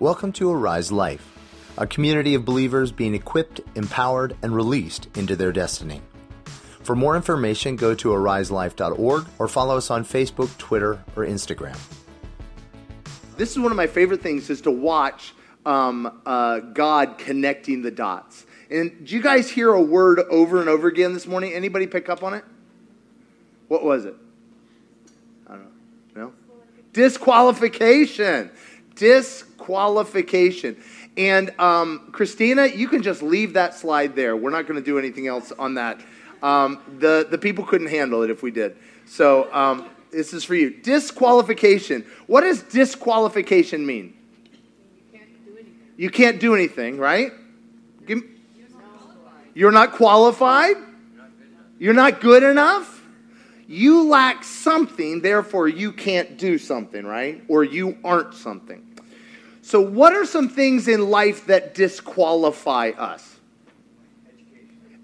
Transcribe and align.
Welcome 0.00 0.32
to 0.32 0.50
Arise 0.50 0.90
Life, 0.90 1.24
a 1.78 1.86
community 1.86 2.34
of 2.34 2.44
believers 2.44 2.90
being 2.90 3.14
equipped, 3.14 3.60
empowered, 3.76 4.36
and 4.42 4.52
released 4.52 5.06
into 5.16 5.36
their 5.36 5.52
destiny. 5.52 6.02
For 6.82 6.96
more 6.96 7.14
information, 7.14 7.76
go 7.76 7.94
to 7.94 8.08
ariselife.org 8.08 9.26
or 9.38 9.48
follow 9.48 9.76
us 9.76 9.92
on 9.92 10.04
Facebook, 10.04 10.54
Twitter, 10.58 11.04
or 11.14 11.24
Instagram. 11.24 11.78
This 13.36 13.52
is 13.52 13.60
one 13.60 13.70
of 13.70 13.76
my 13.76 13.86
favorite 13.86 14.20
things 14.20 14.50
is 14.50 14.62
to 14.62 14.72
watch 14.72 15.32
um, 15.64 16.20
uh, 16.26 16.58
God 16.58 17.16
connecting 17.16 17.82
the 17.82 17.92
dots. 17.92 18.46
And 18.70 19.06
do 19.06 19.14
you 19.14 19.22
guys 19.22 19.48
hear 19.48 19.72
a 19.72 19.80
word 19.80 20.18
over 20.28 20.60
and 20.60 20.68
over 20.68 20.88
again 20.88 21.14
this 21.14 21.28
morning? 21.28 21.52
Anybody 21.52 21.86
pick 21.86 22.08
up 22.08 22.24
on 22.24 22.34
it? 22.34 22.44
What 23.68 23.84
was 23.84 24.06
it? 24.06 24.16
I 25.46 25.52
don't 25.52 25.62
know. 26.16 26.22
No? 26.24 26.32
Disqualification. 26.92 28.50
Disqualification. 28.94 30.76
And 31.16 31.58
um, 31.60 32.08
Christina, 32.12 32.66
you 32.66 32.88
can 32.88 33.02
just 33.02 33.22
leave 33.22 33.52
that 33.54 33.74
slide 33.74 34.16
there. 34.16 34.36
We're 34.36 34.50
not 34.50 34.66
going 34.66 34.78
to 34.78 34.84
do 34.84 34.98
anything 34.98 35.26
else 35.26 35.52
on 35.52 35.74
that. 35.74 36.00
Um, 36.42 36.80
the, 36.98 37.26
the 37.30 37.38
people 37.38 37.64
couldn't 37.64 37.88
handle 37.88 38.22
it 38.22 38.30
if 38.30 38.42
we 38.42 38.50
did. 38.50 38.76
So 39.06 39.52
um, 39.52 39.88
this 40.10 40.34
is 40.34 40.44
for 40.44 40.54
you. 40.54 40.70
Disqualification. 40.70 42.04
What 42.26 42.42
does 42.42 42.62
disqualification 42.62 43.86
mean? 43.86 44.14
You 45.96 46.10
can't 46.10 46.40
do 46.40 46.54
anything, 46.54 46.98
right? 46.98 47.32
Give, 48.04 48.22
you're 49.54 49.70
not 49.70 49.92
qualified. 49.92 50.76
You're 51.78 51.94
not 51.94 52.20
good 52.20 52.42
enough. 52.42 52.93
You 53.66 54.08
lack 54.08 54.44
something, 54.44 55.20
therefore 55.20 55.68
you 55.68 55.92
can't 55.92 56.36
do 56.36 56.58
something, 56.58 57.04
right? 57.04 57.42
Or 57.48 57.64
you 57.64 57.96
aren't 58.04 58.34
something. 58.34 58.86
So, 59.62 59.80
what 59.80 60.12
are 60.12 60.26
some 60.26 60.50
things 60.50 60.88
in 60.88 61.08
life 61.08 61.46
that 61.46 61.74
disqualify 61.74 62.90
us? 62.90 63.36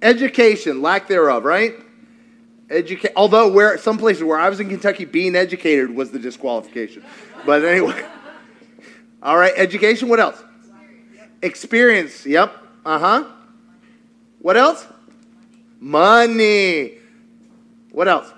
Education, 0.02 0.82
lack 0.82 1.08
thereof, 1.08 1.44
right? 1.44 1.74
Educa- 2.68 3.12
Although, 3.16 3.50
where 3.50 3.78
some 3.78 3.96
places 3.96 4.22
where 4.22 4.38
I 4.38 4.48
was 4.48 4.60
in 4.60 4.68
Kentucky, 4.68 5.06
being 5.06 5.34
educated 5.34 5.94
was 5.94 6.10
the 6.10 6.18
disqualification. 6.18 7.02
But 7.46 7.64
anyway, 7.64 8.04
all 9.22 9.36
right, 9.36 9.52
education. 9.56 10.08
What 10.08 10.20
else? 10.20 10.42
Experience. 11.42 12.26
Yep. 12.26 12.54
Uh 12.84 12.98
huh. 12.98 13.24
What 14.40 14.56
else? 14.56 14.86
Money. 15.80 16.98
What 17.92 18.08
else? 18.08 18.30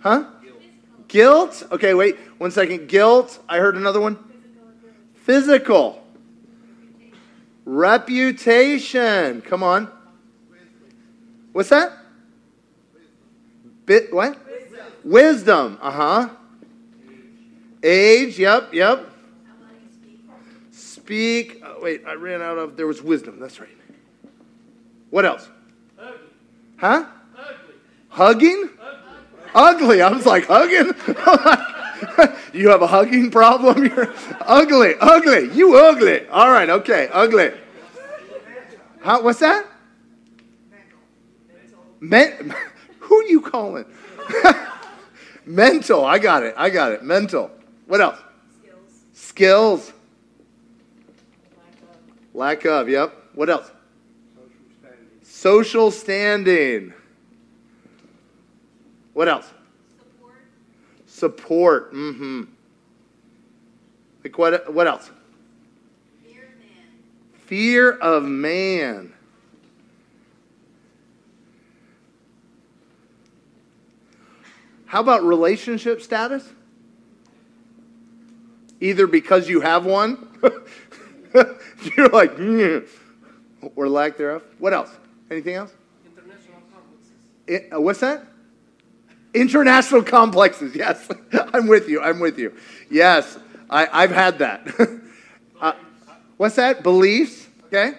Huh? 0.00 0.24
Guilt. 1.08 1.66
Okay, 1.72 1.94
wait 1.94 2.16
one 2.38 2.50
second. 2.50 2.88
Guilt. 2.88 3.38
I 3.48 3.58
heard 3.58 3.76
another 3.76 4.00
one. 4.00 4.18
Physical. 5.14 6.02
Reputation. 7.66 9.42
Come 9.42 9.62
on. 9.62 9.90
What's 11.52 11.68
that? 11.68 11.92
Bit 13.84 14.12
what? 14.12 14.38
Wisdom. 15.04 15.78
Uh 15.82 15.90
huh. 15.90 16.28
Age. 17.82 18.38
Yep. 18.38 18.72
Yep. 18.72 19.10
Speak. 20.70 21.62
Oh, 21.64 21.80
wait, 21.82 22.02
I 22.06 22.14
ran 22.14 22.40
out 22.40 22.56
of. 22.56 22.76
There 22.76 22.86
was 22.86 23.02
wisdom. 23.02 23.38
That's 23.38 23.60
right. 23.60 23.68
What 25.10 25.26
else? 25.26 25.48
Huh? 26.78 27.04
Hugging? 28.08 28.70
Ugly. 29.54 30.02
I 30.02 30.10
was 30.10 30.26
like, 30.26 30.46
hugging? 30.46 30.94
you 32.52 32.68
have 32.68 32.82
a 32.82 32.86
hugging 32.86 33.30
problem? 33.30 33.84
You're 33.86 34.12
ugly. 34.40 34.94
Ugly. 35.00 35.52
You 35.52 35.76
ugly. 35.76 36.26
All 36.28 36.50
right, 36.50 36.70
okay. 36.70 37.08
Ugly. 37.12 37.52
How, 39.02 39.22
what's 39.22 39.40
that? 39.40 39.66
Men, 42.00 42.54
who 43.00 43.16
are 43.16 43.24
you 43.24 43.40
calling? 43.40 43.84
Mental. 45.44 46.04
I 46.04 46.18
got 46.18 46.42
it. 46.42 46.54
I 46.56 46.70
got 46.70 46.92
it. 46.92 47.02
Mental. 47.02 47.50
What 47.86 48.00
else? 48.00 48.18
Skills. 48.62 49.02
Skills. 49.12 49.92
Lack 52.32 52.64
of. 52.64 52.88
Yep. 52.88 53.14
What 53.34 53.50
else? 53.50 53.70
Social 55.22 55.90
standing. 55.90 56.92
What 59.20 59.28
else? 59.28 59.52
Support. 59.98 60.34
Support. 61.04 61.92
Mm-hmm. 61.92 62.44
Like 64.24 64.38
what? 64.38 64.72
What 64.72 64.86
else? 64.86 65.10
Fear 66.24 66.44
of 66.44 66.58
man. 66.58 66.86
Fear 67.34 67.90
of 67.98 68.22
man. 68.22 69.12
How 74.86 75.02
about 75.02 75.22
relationship 75.22 76.00
status? 76.00 76.48
Either 78.80 79.06
because 79.06 79.50
you 79.50 79.60
have 79.60 79.84
one, 79.84 80.28
you're 81.34 82.08
like, 82.08 82.36
mm, 82.36 82.88
or 83.76 83.86
lack 83.86 84.16
thereof. 84.16 84.42
What 84.58 84.72
else? 84.72 84.88
Anything 85.30 85.56
else? 85.56 85.74
International 86.06 86.62
complexes. 86.72 87.12
It, 87.46 87.68
uh, 87.70 87.82
what's 87.82 88.00
that? 88.00 88.29
International 89.32 90.02
complexes. 90.02 90.74
Yes, 90.74 91.08
I'm 91.52 91.66
with 91.66 91.88
you. 91.88 92.00
I'm 92.00 92.20
with 92.20 92.38
you. 92.38 92.52
Yes, 92.90 93.38
I, 93.68 93.88
I've 93.92 94.10
had 94.10 94.38
that. 94.40 94.66
uh, 95.60 95.72
what's 96.36 96.56
that? 96.56 96.82
Beliefs. 96.82 97.46
Okay. 97.66 97.92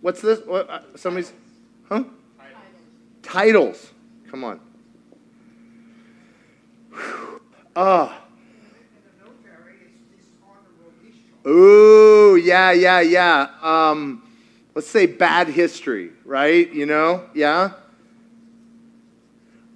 What's 0.00 0.22
this? 0.22 0.40
What, 0.46 0.70
uh, 0.70 0.80
somebody's, 0.96 1.32
huh? 1.88 2.04
Titles. 3.22 3.82
Titles. 3.82 3.90
Come 4.30 4.44
on. 4.44 4.60
Ah. 7.76 8.16
Oh. 8.16 8.26
Ooh, 11.46 12.36
yeah, 12.36 12.70
yeah, 12.72 13.00
yeah. 13.00 13.48
Um, 13.62 14.22
let's 14.74 14.88
say 14.88 15.06
bad 15.06 15.48
history, 15.48 16.10
right? 16.24 16.70
You 16.72 16.86
know, 16.86 17.24
yeah. 17.34 17.72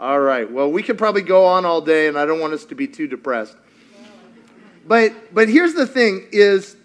All 0.01 0.21
right. 0.21 0.51
Well, 0.51 0.71
we 0.71 0.83
could 0.83 0.99
probably 0.99 1.23
go 1.23 1.45
on 1.45 1.65
all 1.65 1.81
day, 1.81 2.09
and 2.09 2.19
I 2.19 2.27
don't 2.27 2.41
want 2.41 2.53
us 2.53 2.65
to 2.67 2.75
be 2.75 2.89
too 2.89 3.07
depressed. 3.07 3.57
But 4.87 5.35
but 5.35 5.49
here's 5.49 5.75
the 5.75 5.87
thing: 5.87 6.27
is 6.33 6.77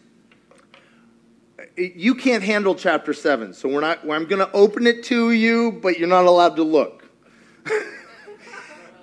you 1.76 2.16
can't 2.16 2.44
handle 2.44 2.76
chapter 2.76 3.14
seven, 3.14 3.54
so 3.54 3.68
we're 3.68 3.82
not. 3.82 4.04
I'm 4.04 4.26
going 4.26 4.46
to 4.46 4.52
open 4.52 4.86
it 4.86 5.04
to 5.06 5.32
you, 5.32 5.72
but 5.72 5.98
you're 5.98 6.08
not 6.08 6.26
allowed 6.26 6.56
to 6.58 6.64
look. 6.64 7.10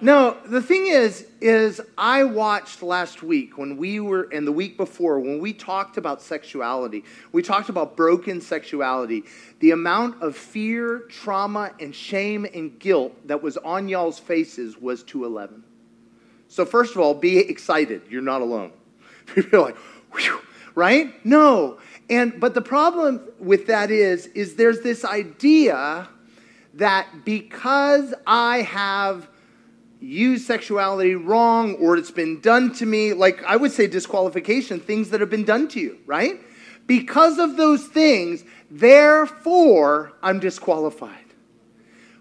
No, 0.02 0.36
the 0.44 0.60
thing 0.60 0.88
is, 0.88 1.26
is 1.40 1.80
I 1.96 2.24
watched 2.24 2.82
last 2.82 3.22
week 3.22 3.56
when 3.56 3.78
we 3.78 3.98
were, 3.98 4.28
and 4.30 4.46
the 4.46 4.52
week 4.52 4.76
before, 4.76 5.18
when 5.18 5.40
we 5.40 5.54
talked 5.54 5.96
about 5.96 6.20
sexuality, 6.20 7.02
we 7.32 7.42
talked 7.42 7.70
about 7.70 7.96
broken 7.96 8.42
sexuality, 8.42 9.24
the 9.60 9.70
amount 9.70 10.22
of 10.22 10.36
fear, 10.36 11.04
trauma, 11.08 11.72
and 11.80 11.94
shame 11.94 12.46
and 12.52 12.78
guilt 12.78 13.14
that 13.26 13.42
was 13.42 13.56
on 13.58 13.88
y'all's 13.88 14.18
faces 14.18 14.78
was 14.78 15.02
to 15.04 15.24
11. 15.24 15.64
So, 16.48 16.66
first 16.66 16.94
of 16.94 17.00
all, 17.00 17.14
be 17.14 17.38
excited. 17.38 18.02
You're 18.10 18.20
not 18.20 18.42
alone. 18.42 18.72
People 19.34 19.60
are 19.60 19.62
like, 19.62 19.76
Whew, 20.12 20.40
right? 20.74 21.24
No. 21.24 21.78
And, 22.10 22.38
but 22.38 22.52
the 22.52 22.60
problem 22.60 23.20
with 23.38 23.66
that 23.68 23.90
is, 23.90 24.26
is 24.28 24.56
there's 24.56 24.82
this 24.82 25.06
idea 25.06 26.08
that 26.74 27.24
because 27.24 28.14
I 28.26 28.58
have 28.58 29.28
use 30.00 30.46
sexuality 30.46 31.14
wrong 31.14 31.74
or 31.76 31.96
it's 31.96 32.10
been 32.10 32.40
done 32.40 32.72
to 32.74 32.86
me, 32.86 33.12
like 33.12 33.42
I 33.44 33.56
would 33.56 33.72
say 33.72 33.86
disqualification, 33.86 34.80
things 34.80 35.10
that 35.10 35.20
have 35.20 35.30
been 35.30 35.44
done 35.44 35.68
to 35.68 35.80
you, 35.80 35.98
right? 36.06 36.40
Because 36.86 37.38
of 37.38 37.56
those 37.56 37.86
things, 37.86 38.44
therefore, 38.70 40.12
I'm 40.22 40.38
disqualified. 40.38 41.26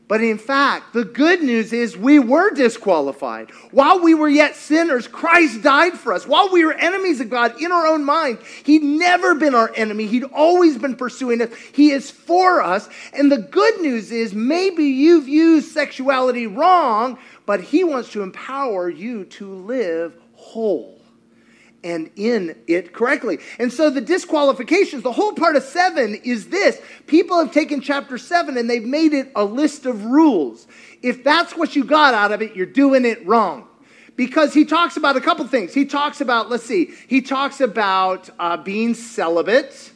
But 0.08 0.22
in 0.22 0.38
fact, 0.38 0.94
the 0.94 1.04
good 1.04 1.42
news 1.42 1.74
is 1.74 1.98
we 1.98 2.20
were 2.20 2.52
disqualified. 2.52 3.50
While 3.72 4.02
we 4.02 4.14
were 4.14 4.30
yet 4.30 4.56
sinners, 4.56 5.08
Christ 5.08 5.64
died 5.64 5.94
for 5.94 6.14
us. 6.14 6.28
While 6.28 6.52
we 6.52 6.64
were 6.64 6.74
enemies 6.74 7.22
of 7.22 7.32
God 7.32 7.60
in 7.60 7.72
our 7.72 7.88
own 7.88 8.04
mind, 8.04 8.38
He'd 8.64 8.84
never 8.84 9.34
been 9.34 9.56
our 9.56 9.72
enemy. 9.76 10.06
He'd 10.06 10.26
always 10.26 10.78
been 10.78 10.96
pursuing 10.96 11.42
us. 11.42 11.50
He 11.74 11.90
is 11.90 12.12
for 12.12 12.62
us. 12.62 12.88
And 13.14 13.32
the 13.32 13.40
good 13.40 13.82
news 13.82 14.12
is 14.12 14.36
maybe 14.36 14.84
you've 14.84 15.28
used 15.28 15.72
sexuality 15.72 16.46
wrong, 16.46 17.18
but 17.46 17.62
He 17.62 17.84
wants 17.84 18.12
to 18.14 18.22
empower 18.22 18.90
you 18.90 19.26
to 19.26 19.54
live 19.54 20.16
whole 20.34 20.94
and 21.84 22.10
in 22.16 22.56
it 22.66 22.94
correctly. 22.94 23.38
And 23.60 23.72
so 23.72 23.92
the 23.92 24.02
disqualifications, 24.02 25.04
the 25.04 25.12
whole 25.12 25.34
part 25.34 25.56
of 25.56 25.62
seven 25.64 26.16
is 26.16 26.48
this 26.48 26.82
people 27.06 27.38
have 27.38 27.54
taken 27.54 27.80
chapter 27.80 28.18
seven 28.18 28.58
and 28.58 28.68
they've 28.68 28.84
made 28.84 29.14
it 29.14 29.32
a 29.36 29.46
list 29.46 29.86
of 29.86 30.04
rules. 30.06 30.66
If 31.04 31.24
that's 31.24 31.56
what 31.56 31.76
you 31.76 31.84
got 31.84 32.16
out 32.16 32.32
of 32.32 32.42
it, 32.42 32.56
you're 32.56 32.66
doing 32.66 33.06
it 33.06 33.26
wrong. 33.28 33.68
because 34.16 34.54
he 34.54 34.66
talks 34.66 34.98
about 34.98 35.18
a 35.18 35.22
couple 35.22 35.46
things. 35.48 35.74
He 35.74 35.86
talks 35.86 36.22
about, 36.22 36.50
let's 36.50 36.64
see, 36.64 36.94
he 37.08 37.22
talks 37.22 37.62
about 37.62 38.30
uh, 38.40 38.58
being 38.58 38.94
celibate. 38.94 39.92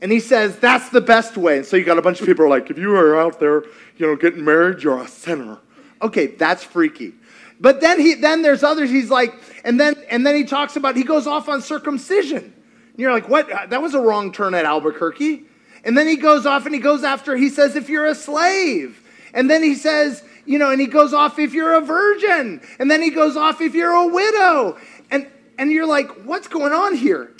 And 0.00 0.10
he 0.10 0.18
says 0.18 0.58
that's 0.58 0.88
the 0.88 1.00
best 1.00 1.36
way. 1.36 1.58
And 1.58 1.66
so 1.66 1.76
you 1.76 1.84
got 1.84 1.98
a 1.98 2.02
bunch 2.02 2.20
of 2.20 2.26
people 2.26 2.48
like, 2.48 2.70
if 2.70 2.78
you 2.78 2.94
are 2.96 3.18
out 3.18 3.38
there, 3.38 3.64
you 3.96 4.06
know, 4.06 4.16
getting 4.16 4.44
married, 4.44 4.82
you're 4.82 5.00
a 5.00 5.06
sinner. 5.06 5.58
Okay, 6.02 6.26
that's 6.26 6.64
freaky. 6.64 7.14
But 7.60 7.80
then 7.80 8.00
he 8.00 8.14
then 8.14 8.42
there's 8.42 8.64
others. 8.64 8.90
He's 8.90 9.08
like, 9.08 9.34
and 9.64 9.78
then 9.78 9.94
and 10.10 10.26
then 10.26 10.34
he 10.34 10.44
talks 10.44 10.74
about 10.74 10.96
he 10.96 11.04
goes 11.04 11.28
off 11.28 11.48
on 11.48 11.62
circumcision. 11.62 12.42
And 12.42 12.98
you're 12.98 13.12
like, 13.12 13.28
what? 13.28 13.48
That 13.70 13.80
was 13.80 13.94
a 13.94 14.00
wrong 14.00 14.32
turn 14.32 14.54
at 14.54 14.64
Albuquerque. 14.64 15.44
And 15.84 15.96
then 15.96 16.08
he 16.08 16.16
goes 16.16 16.44
off 16.44 16.66
and 16.66 16.74
he 16.74 16.80
goes 16.80 17.04
after. 17.04 17.36
He 17.36 17.48
says, 17.48 17.76
if 17.76 17.88
you're 17.88 18.06
a 18.06 18.14
slave. 18.14 18.98
And 19.32 19.48
then 19.48 19.62
he 19.62 19.74
says, 19.74 20.22
you 20.44 20.58
know, 20.58 20.70
and 20.70 20.80
he 20.80 20.86
goes 20.86 21.14
off 21.14 21.38
if 21.38 21.54
you're 21.54 21.74
a 21.74 21.80
virgin. 21.80 22.60
And 22.78 22.90
then 22.90 23.00
he 23.00 23.10
goes 23.10 23.36
off 23.36 23.60
if 23.60 23.74
you're 23.74 23.94
a 23.94 24.08
widow. 24.08 24.78
And 25.10 25.28
and 25.56 25.70
you're 25.70 25.86
like, 25.86 26.24
what's 26.24 26.48
going 26.48 26.72
on 26.72 26.96
here? 26.96 27.32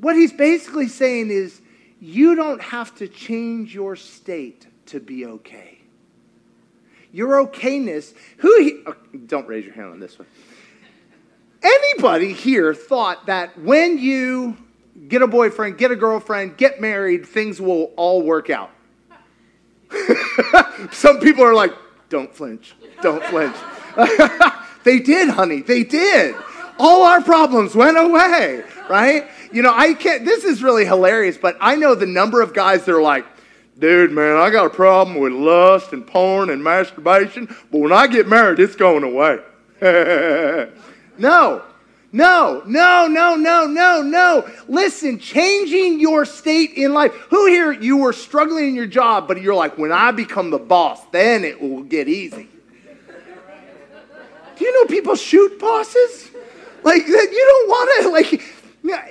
What 0.00 0.16
he's 0.16 0.32
basically 0.32 0.88
saying 0.88 1.30
is, 1.30 1.60
you 2.00 2.34
don't 2.34 2.60
have 2.62 2.94
to 2.96 3.08
change 3.08 3.74
your 3.74 3.96
state 3.96 4.66
to 4.86 5.00
be 5.00 5.26
okay 5.26 5.75
your 7.16 7.46
okayness. 7.46 8.12
Who 8.38 8.60
he, 8.60 8.82
oh, 8.86 8.94
don't 9.26 9.48
raise 9.48 9.64
your 9.64 9.72
hand 9.74 9.88
on 9.88 10.00
this 10.00 10.18
one. 10.18 10.28
Anybody 11.62 12.34
here 12.34 12.74
thought 12.74 13.26
that 13.26 13.58
when 13.58 13.98
you 13.98 14.58
get 15.08 15.22
a 15.22 15.26
boyfriend, 15.26 15.78
get 15.78 15.90
a 15.90 15.96
girlfriend, 15.96 16.58
get 16.58 16.78
married, 16.78 17.24
things 17.24 17.58
will 17.58 17.92
all 17.96 18.22
work 18.22 18.50
out? 18.50 18.70
Some 20.92 21.18
people 21.20 21.42
are 21.42 21.54
like, 21.54 21.72
don't 22.10 22.32
flinch, 22.34 22.74
don't 23.00 23.24
flinch. 23.24 23.56
they 24.84 24.98
did, 24.98 25.30
honey, 25.30 25.62
they 25.62 25.84
did. 25.84 26.34
All 26.78 27.02
our 27.04 27.22
problems 27.22 27.74
went 27.74 27.96
away, 27.96 28.62
right? 28.90 29.26
You 29.50 29.62
know, 29.62 29.72
I 29.74 29.94
can't, 29.94 30.26
this 30.26 30.44
is 30.44 30.62
really 30.62 30.84
hilarious, 30.84 31.38
but 31.38 31.56
I 31.62 31.76
know 31.76 31.94
the 31.94 32.04
number 32.04 32.42
of 32.42 32.52
guys 32.52 32.84
that 32.84 32.94
are 32.94 33.00
like, 33.00 33.24
Dude, 33.78 34.10
man, 34.10 34.36
I 34.36 34.48
got 34.48 34.66
a 34.66 34.70
problem 34.70 35.18
with 35.18 35.32
lust 35.32 35.92
and 35.92 36.06
porn 36.06 36.48
and 36.48 36.64
masturbation, 36.64 37.54
but 37.70 37.78
when 37.78 37.92
I 37.92 38.06
get 38.06 38.26
married, 38.26 38.58
it's 38.58 38.74
going 38.74 39.04
away. 39.04 39.38
no, 41.18 41.62
no, 42.10 42.62
no, 42.64 43.06
no, 43.06 43.36
no, 43.36 43.66
no, 43.66 44.02
no. 44.02 44.48
Listen, 44.68 45.18
changing 45.18 46.00
your 46.00 46.24
state 46.24 46.72
in 46.72 46.94
life. 46.94 47.12
Who 47.28 47.46
here, 47.48 47.70
you 47.70 47.98
were 47.98 48.14
struggling 48.14 48.68
in 48.68 48.74
your 48.74 48.86
job, 48.86 49.28
but 49.28 49.42
you're 49.42 49.54
like, 49.54 49.76
when 49.76 49.92
I 49.92 50.10
become 50.10 50.48
the 50.48 50.58
boss, 50.58 51.00
then 51.12 51.44
it 51.44 51.60
will 51.60 51.82
get 51.82 52.08
easy. 52.08 52.48
Do 54.56 54.64
you 54.64 54.72
know 54.72 54.86
people 54.86 55.16
shoot 55.16 55.58
bosses? 55.58 56.30
Like, 56.82 57.06
you 57.06 57.12
don't 57.14 57.68
want 57.68 58.02
to, 58.02 58.08
like, 58.08 58.42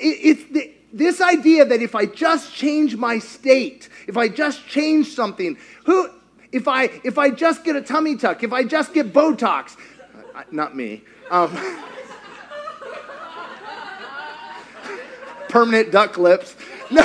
it's 0.02 0.44
the, 0.52 0.75
this 0.96 1.20
idea 1.20 1.66
that 1.66 1.82
if 1.82 1.94
I 1.94 2.06
just 2.06 2.56
change 2.56 2.96
my 2.96 3.20
state, 3.20 3.90
if 4.08 4.16
I 4.16 4.30
just 4.30 4.66
change 4.66 5.08
something, 5.10 5.58
who, 5.84 6.10
if 6.54 6.70
I, 6.70 6.84
if 7.04 7.18
I 7.18 7.32
just 7.32 7.66
get 7.66 7.76
a 7.76 7.82
tummy 7.82 8.16
tuck, 8.16 8.44
if 8.44 8.54
I 8.54 8.64
just 8.64 8.94
get 8.94 9.12
Botox, 9.12 9.76
not 10.52 10.74
me, 10.74 11.04
um, 11.30 11.52
permanent 15.50 15.92
duck 15.92 16.18
lips. 16.18 16.56
No, 16.90 17.04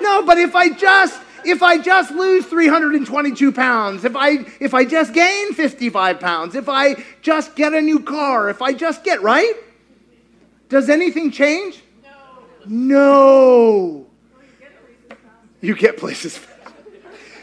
no, 0.00 0.24
but 0.24 0.38
if 0.38 0.56
I 0.56 0.70
just, 0.70 1.20
if 1.44 1.62
I 1.62 1.76
just 1.76 2.12
lose 2.12 2.46
322 2.46 3.52
pounds, 3.52 4.06
if 4.06 4.16
I, 4.16 4.46
if 4.58 4.72
I 4.72 4.86
just 4.86 5.12
gain 5.12 5.52
55 5.52 6.18
pounds, 6.18 6.54
if 6.54 6.70
I 6.70 6.96
just 7.20 7.56
get 7.56 7.74
a 7.74 7.82
new 7.82 8.00
car, 8.00 8.48
if 8.48 8.62
I 8.62 8.72
just 8.72 9.04
get, 9.04 9.20
right? 9.20 9.52
Does 10.70 10.88
anything 10.88 11.30
change? 11.30 11.82
No. 12.66 14.06
You 15.60 15.76
get 15.76 15.96
places. 15.96 16.40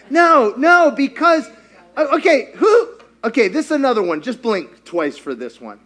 No, 0.09 0.53
no, 0.57 0.91
because, 0.91 1.47
uh, 1.95 2.07
okay, 2.13 2.51
who, 2.55 2.99
okay, 3.23 3.47
this 3.47 3.67
is 3.67 3.71
another 3.71 4.01
one. 4.01 4.21
Just 4.21 4.41
blink 4.41 4.83
twice 4.83 5.17
for 5.17 5.35
this 5.35 5.61
one. 5.61 5.79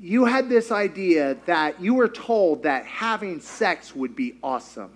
You 0.00 0.24
had 0.24 0.48
this 0.48 0.70
idea 0.70 1.36
that 1.46 1.80
you 1.80 1.94
were 1.94 2.08
told 2.08 2.62
that 2.64 2.86
having 2.86 3.40
sex 3.40 3.94
would 3.94 4.14
be 4.14 4.36
awesome, 4.42 4.92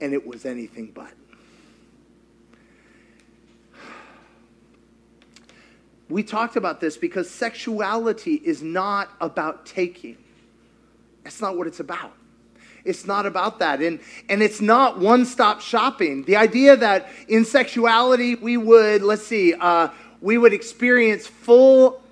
and 0.00 0.14
it 0.14 0.26
was 0.26 0.46
anything 0.46 0.92
but. 0.94 1.12
We 6.08 6.22
talked 6.22 6.56
about 6.56 6.80
this 6.80 6.96
because 6.96 7.30
sexuality 7.30 8.34
is 8.34 8.62
not 8.62 9.10
about 9.20 9.64
taking. 9.64 10.18
That's 11.30 11.40
not 11.40 11.56
what 11.56 11.68
it's 11.68 11.78
about. 11.78 12.12
It's 12.84 13.06
not 13.06 13.24
about 13.24 13.60
that. 13.60 13.80
And, 13.80 14.00
and 14.28 14.42
it's 14.42 14.60
not 14.60 14.98
one 14.98 15.24
stop 15.24 15.60
shopping. 15.60 16.24
The 16.24 16.34
idea 16.34 16.76
that 16.76 17.08
in 17.28 17.44
sexuality 17.44 18.34
we 18.34 18.56
would, 18.56 19.02
let's 19.02 19.24
see, 19.24 19.54
uh, 19.54 19.90
we 20.20 20.38
would 20.38 20.52
experience 20.52 21.28
full 21.28 22.02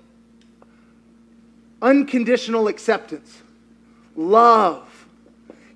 unconditional 1.81 2.69
acceptance, 2.69 3.41
love, 4.15 4.87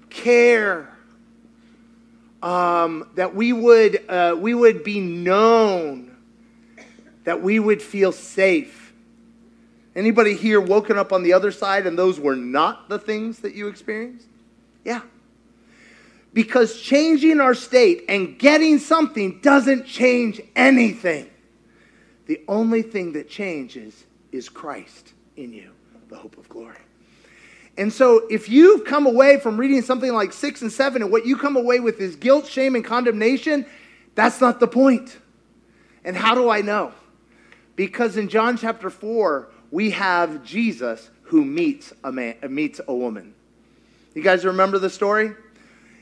care, 0.09 0.87
um, 2.41 3.09
that 3.15 3.35
we 3.35 3.51
would, 3.51 4.09
uh, 4.09 4.37
we 4.39 4.53
would 4.53 4.85
be 4.85 5.01
known, 5.01 6.15
that 7.25 7.41
we 7.41 7.59
would 7.59 7.81
feel 7.81 8.13
safe 8.13 8.82
Anybody 9.95 10.35
here 10.35 10.59
woken 10.59 10.97
up 10.97 11.13
on 11.13 11.23
the 11.23 11.33
other 11.33 11.51
side 11.51 11.85
and 11.85 11.97
those 11.97 12.19
were 12.19 12.35
not 12.35 12.89
the 12.89 12.97
things 12.97 13.39
that 13.39 13.53
you 13.53 13.67
experienced? 13.67 14.27
Yeah. 14.83 15.01
Because 16.33 16.81
changing 16.81 17.39
our 17.39 17.53
state 17.53 18.05
and 18.09 18.39
getting 18.39 18.79
something 18.79 19.39
doesn't 19.41 19.85
change 19.85 20.41
anything. 20.55 21.29
The 22.25 22.41
only 22.47 22.81
thing 22.81 23.13
that 23.13 23.29
changes 23.29 24.05
is 24.31 24.49
Christ 24.49 25.13
in 25.37 25.53
you, 25.53 25.71
the 26.09 26.17
hope 26.17 26.37
of 26.37 26.49
glory. 26.49 26.77
And 27.77 27.91
so, 27.91 28.27
if 28.29 28.49
you've 28.49 28.85
come 28.85 29.07
away 29.07 29.39
from 29.39 29.57
reading 29.57 29.81
something 29.81 30.13
like 30.13 30.31
six 30.31 30.61
and 30.61 30.71
seven, 30.71 31.01
and 31.01 31.11
what 31.11 31.25
you 31.25 31.35
come 31.35 31.55
away 31.55 31.79
with 31.79 31.99
is 31.99 32.15
guilt, 32.15 32.47
shame, 32.47 32.75
and 32.75 32.85
condemnation, 32.85 33.65
that's 34.13 34.39
not 34.39 34.59
the 34.59 34.67
point. 34.67 35.17
And 36.03 36.15
how 36.15 36.35
do 36.35 36.49
I 36.49 36.61
know? 36.61 36.93
Because 37.75 38.15
in 38.15 38.29
John 38.29 38.57
chapter 38.57 38.91
4, 38.91 39.49
we 39.73 39.89
have 39.89 40.43
Jesus 40.43 41.09
who 41.23 41.43
meets 41.43 41.93
a 42.03 42.11
man, 42.11 42.35
meets 42.47 42.79
a 42.87 42.93
woman. 42.93 43.33
You 44.13 44.21
guys 44.21 44.45
remember 44.45 44.77
the 44.77 44.89
story? 44.89 45.31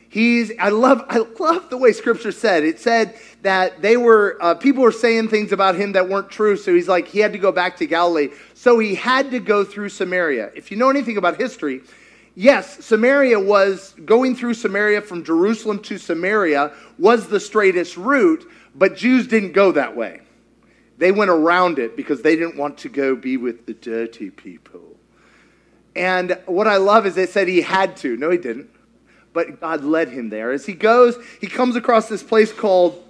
He's, 0.09 0.51
I 0.59 0.67
love, 0.67 1.05
I 1.07 1.19
love 1.39 1.69
the 1.69 1.77
way 1.77 1.93
scripture 1.93 2.33
said. 2.33 2.65
It 2.65 2.81
said 2.81 3.15
that 3.43 3.81
they 3.81 3.95
were, 3.95 4.37
uh, 4.41 4.55
people 4.55 4.83
were 4.83 4.91
saying 4.91 5.29
things 5.29 5.53
about 5.53 5.75
him 5.75 5.93
that 5.93 6.09
weren't 6.09 6.29
true. 6.29 6.57
So 6.57 6.75
he's 6.75 6.89
like, 6.89 7.07
he 7.07 7.19
had 7.19 7.31
to 7.31 7.39
go 7.39 7.53
back 7.53 7.77
to 7.77 7.85
Galilee. 7.85 8.31
So 8.55 8.77
he 8.77 8.93
had 8.93 9.31
to 9.31 9.39
go 9.39 9.63
through 9.63 9.87
Samaria. 9.87 10.51
If 10.53 10.69
you 10.69 10.75
know 10.75 10.89
anything 10.89 11.15
about 11.15 11.37
history, 11.37 11.79
yes, 12.35 12.83
Samaria 12.83 13.39
was 13.39 13.95
going 14.03 14.35
through 14.35 14.55
Samaria 14.55 15.01
from 15.01 15.23
Jerusalem 15.23 15.79
to 15.83 15.97
Samaria 15.97 16.73
was 16.99 17.29
the 17.29 17.39
straightest 17.39 17.95
route, 17.95 18.45
but 18.75 18.97
Jews 18.97 19.27
didn't 19.27 19.53
go 19.53 19.71
that 19.71 19.95
way. 19.95 20.23
They 21.01 21.11
went 21.11 21.31
around 21.31 21.79
it 21.79 21.97
because 21.97 22.21
they 22.21 22.35
didn't 22.35 22.57
want 22.57 22.77
to 22.77 22.89
go 22.89 23.15
be 23.15 23.35
with 23.35 23.65
the 23.65 23.73
dirty 23.73 24.29
people. 24.29 24.97
And 25.95 26.37
what 26.45 26.67
I 26.67 26.77
love 26.77 27.07
is 27.07 27.15
they 27.15 27.25
said 27.25 27.47
he 27.47 27.61
had 27.61 27.97
to. 27.97 28.15
No, 28.15 28.29
he 28.29 28.37
didn't. 28.37 28.69
But 29.33 29.59
God 29.59 29.83
led 29.83 30.09
him 30.09 30.29
there. 30.29 30.51
As 30.51 30.67
he 30.67 30.73
goes, 30.73 31.17
he 31.39 31.47
comes 31.47 31.75
across 31.75 32.07
this 32.07 32.21
place 32.21 32.53
called 32.53 33.03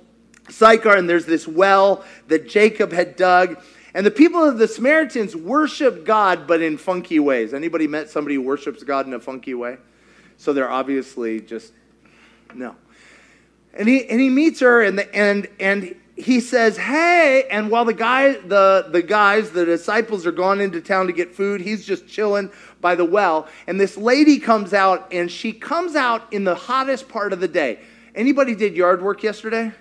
Sychar, 0.49 0.95
and 0.95 1.09
there's 1.09 1.25
this 1.25 1.45
well 1.45 2.05
that 2.29 2.47
Jacob 2.47 2.93
had 2.93 3.17
dug. 3.17 3.61
And 3.93 4.05
the 4.05 4.11
people 4.11 4.41
of 4.41 4.57
the 4.57 4.69
Samaritans 4.69 5.35
worship 5.35 6.05
God, 6.05 6.47
but 6.47 6.61
in 6.61 6.77
funky 6.77 7.19
ways. 7.19 7.53
Anybody 7.53 7.89
met 7.89 8.09
somebody 8.09 8.35
who 8.35 8.41
worships 8.43 8.83
God 8.83 9.05
in 9.05 9.13
a 9.13 9.19
funky 9.19 9.53
way? 9.53 9.75
So 10.37 10.53
they're 10.53 10.71
obviously 10.71 11.41
just, 11.41 11.73
no. 12.55 12.73
And 13.73 13.89
he, 13.89 14.07
and 14.07 14.21
he 14.21 14.29
meets 14.29 14.61
her, 14.61 14.81
and, 14.81 14.97
the, 14.97 15.13
and, 15.13 15.49
and 15.59 15.93
he 16.21 16.39
says, 16.39 16.77
"Hey!" 16.77 17.45
And 17.49 17.69
while 17.69 17.85
the 17.85 17.93
guy, 17.93 18.33
the 18.33 18.87
the 18.89 19.01
guys, 19.01 19.51
the 19.51 19.65
disciples 19.65 20.25
are 20.25 20.31
gone 20.31 20.61
into 20.61 20.81
town 20.81 21.07
to 21.07 21.13
get 21.13 21.33
food, 21.35 21.61
he's 21.61 21.85
just 21.85 22.07
chilling 22.07 22.51
by 22.79 22.95
the 22.95 23.05
well. 23.05 23.47
And 23.67 23.79
this 23.79 23.97
lady 23.97 24.39
comes 24.39 24.73
out, 24.73 25.11
and 25.11 25.29
she 25.29 25.53
comes 25.53 25.95
out 25.95 26.31
in 26.31 26.43
the 26.43 26.55
hottest 26.55 27.09
part 27.09 27.33
of 27.33 27.39
the 27.39 27.47
day. 27.47 27.79
Anybody 28.15 28.55
did 28.55 28.75
yard 28.75 29.01
work 29.01 29.23
yesterday 29.23 29.71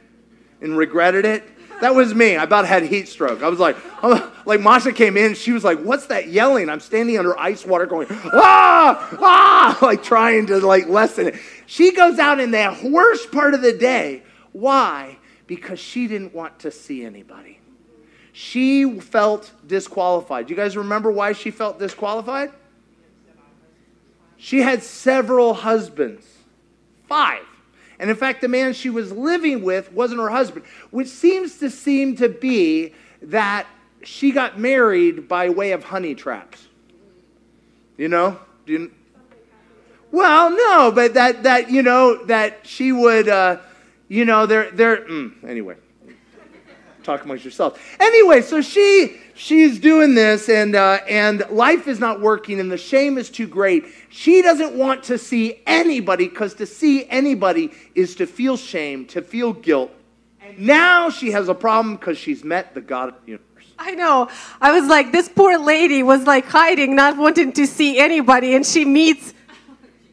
and 0.60 0.76
regretted 0.76 1.24
it? 1.24 1.44
That 1.80 1.94
was 1.94 2.14
me. 2.14 2.36
I 2.36 2.44
about 2.44 2.66
had 2.66 2.82
heat 2.82 3.08
stroke. 3.08 3.42
I 3.42 3.48
was 3.48 3.58
like, 3.58 3.76
like 4.46 4.60
Masha 4.60 4.92
came 4.92 5.16
in. 5.16 5.34
She 5.34 5.52
was 5.52 5.64
like, 5.64 5.80
"What's 5.80 6.06
that 6.06 6.28
yelling?" 6.28 6.68
I'm 6.68 6.80
standing 6.80 7.18
under 7.18 7.38
ice 7.38 7.64
water, 7.64 7.86
going, 7.86 8.06
"Ah, 8.10 9.16
ah!" 9.20 9.78
Like 9.82 10.02
trying 10.02 10.46
to 10.46 10.58
like 10.58 10.88
lessen 10.88 11.28
it. 11.28 11.36
She 11.66 11.92
goes 11.92 12.18
out 12.18 12.38
in 12.38 12.50
that 12.50 12.82
worst 12.84 13.32
part 13.32 13.54
of 13.54 13.62
the 13.62 13.72
day. 13.72 14.22
Why? 14.52 15.18
Because 15.50 15.80
she 15.80 16.06
didn't 16.06 16.32
want 16.32 16.60
to 16.60 16.70
see 16.70 17.04
anybody. 17.04 17.58
she 18.32 19.00
felt 19.00 19.50
disqualified. 19.66 20.46
Do 20.46 20.52
you 20.52 20.56
guys 20.56 20.76
remember 20.76 21.10
why 21.10 21.32
she 21.32 21.50
felt 21.50 21.80
disqualified? 21.80 22.52
She 24.36 24.60
had 24.60 24.84
several 24.84 25.52
husbands, 25.52 26.24
five. 27.08 27.42
And 27.98 28.08
in 28.08 28.14
fact, 28.14 28.42
the 28.42 28.46
man 28.46 28.74
she 28.74 28.90
was 28.90 29.10
living 29.10 29.64
with 29.64 29.92
wasn't 29.92 30.20
her 30.20 30.30
husband, 30.30 30.64
which 30.92 31.08
seems 31.08 31.58
to 31.58 31.68
seem 31.68 32.14
to 32.18 32.28
be 32.28 32.94
that 33.20 33.66
she 34.04 34.30
got 34.30 34.56
married 34.56 35.26
by 35.26 35.48
way 35.48 35.72
of 35.72 35.82
honey 35.82 36.14
traps. 36.14 36.64
You 37.96 38.06
know? 38.06 38.38
You, 38.66 38.92
well, 40.12 40.50
no, 40.50 40.92
but 40.92 41.14
that 41.14 41.42
that 41.42 41.70
you 41.72 41.82
know 41.82 42.24
that 42.26 42.68
she 42.68 42.92
would, 42.92 43.28
uh, 43.28 43.56
you 44.10 44.24
know, 44.24 44.44
they're 44.44 44.70
they're 44.72 45.06
mm, 45.06 45.32
anyway. 45.48 45.76
Talk 47.04 47.24
amongst 47.24 47.44
yourself. 47.44 47.80
Anyway, 48.00 48.42
so 48.42 48.60
she 48.60 49.16
she's 49.34 49.78
doing 49.78 50.14
this, 50.14 50.48
and 50.48 50.74
uh, 50.74 50.98
and 51.08 51.44
life 51.48 51.86
is 51.86 52.00
not 52.00 52.20
working, 52.20 52.58
and 52.58 52.70
the 52.70 52.76
shame 52.76 53.16
is 53.16 53.30
too 53.30 53.46
great. 53.46 53.84
She 54.10 54.42
doesn't 54.42 54.74
want 54.74 55.04
to 55.04 55.16
see 55.16 55.62
anybody 55.64 56.28
because 56.28 56.54
to 56.54 56.66
see 56.66 57.08
anybody 57.08 57.70
is 57.94 58.16
to 58.16 58.26
feel 58.26 58.56
shame, 58.56 59.06
to 59.06 59.22
feel 59.22 59.52
guilt. 59.52 59.92
And 60.42 60.58
now 60.58 61.08
she 61.08 61.30
has 61.30 61.48
a 61.48 61.54
problem 61.54 61.94
because 61.94 62.18
she's 62.18 62.42
met 62.42 62.74
the 62.74 62.80
God 62.80 63.10
of 63.10 63.14
the 63.24 63.30
universe. 63.30 63.46
I 63.78 63.92
know. 63.92 64.28
I 64.60 64.78
was 64.78 64.88
like, 64.88 65.12
this 65.12 65.28
poor 65.28 65.56
lady 65.56 66.02
was 66.02 66.24
like 66.24 66.46
hiding, 66.46 66.96
not 66.96 67.16
wanting 67.16 67.52
to 67.52 67.66
see 67.66 67.98
anybody, 67.98 68.56
and 68.56 68.66
she 68.66 68.84
meets 68.84 69.32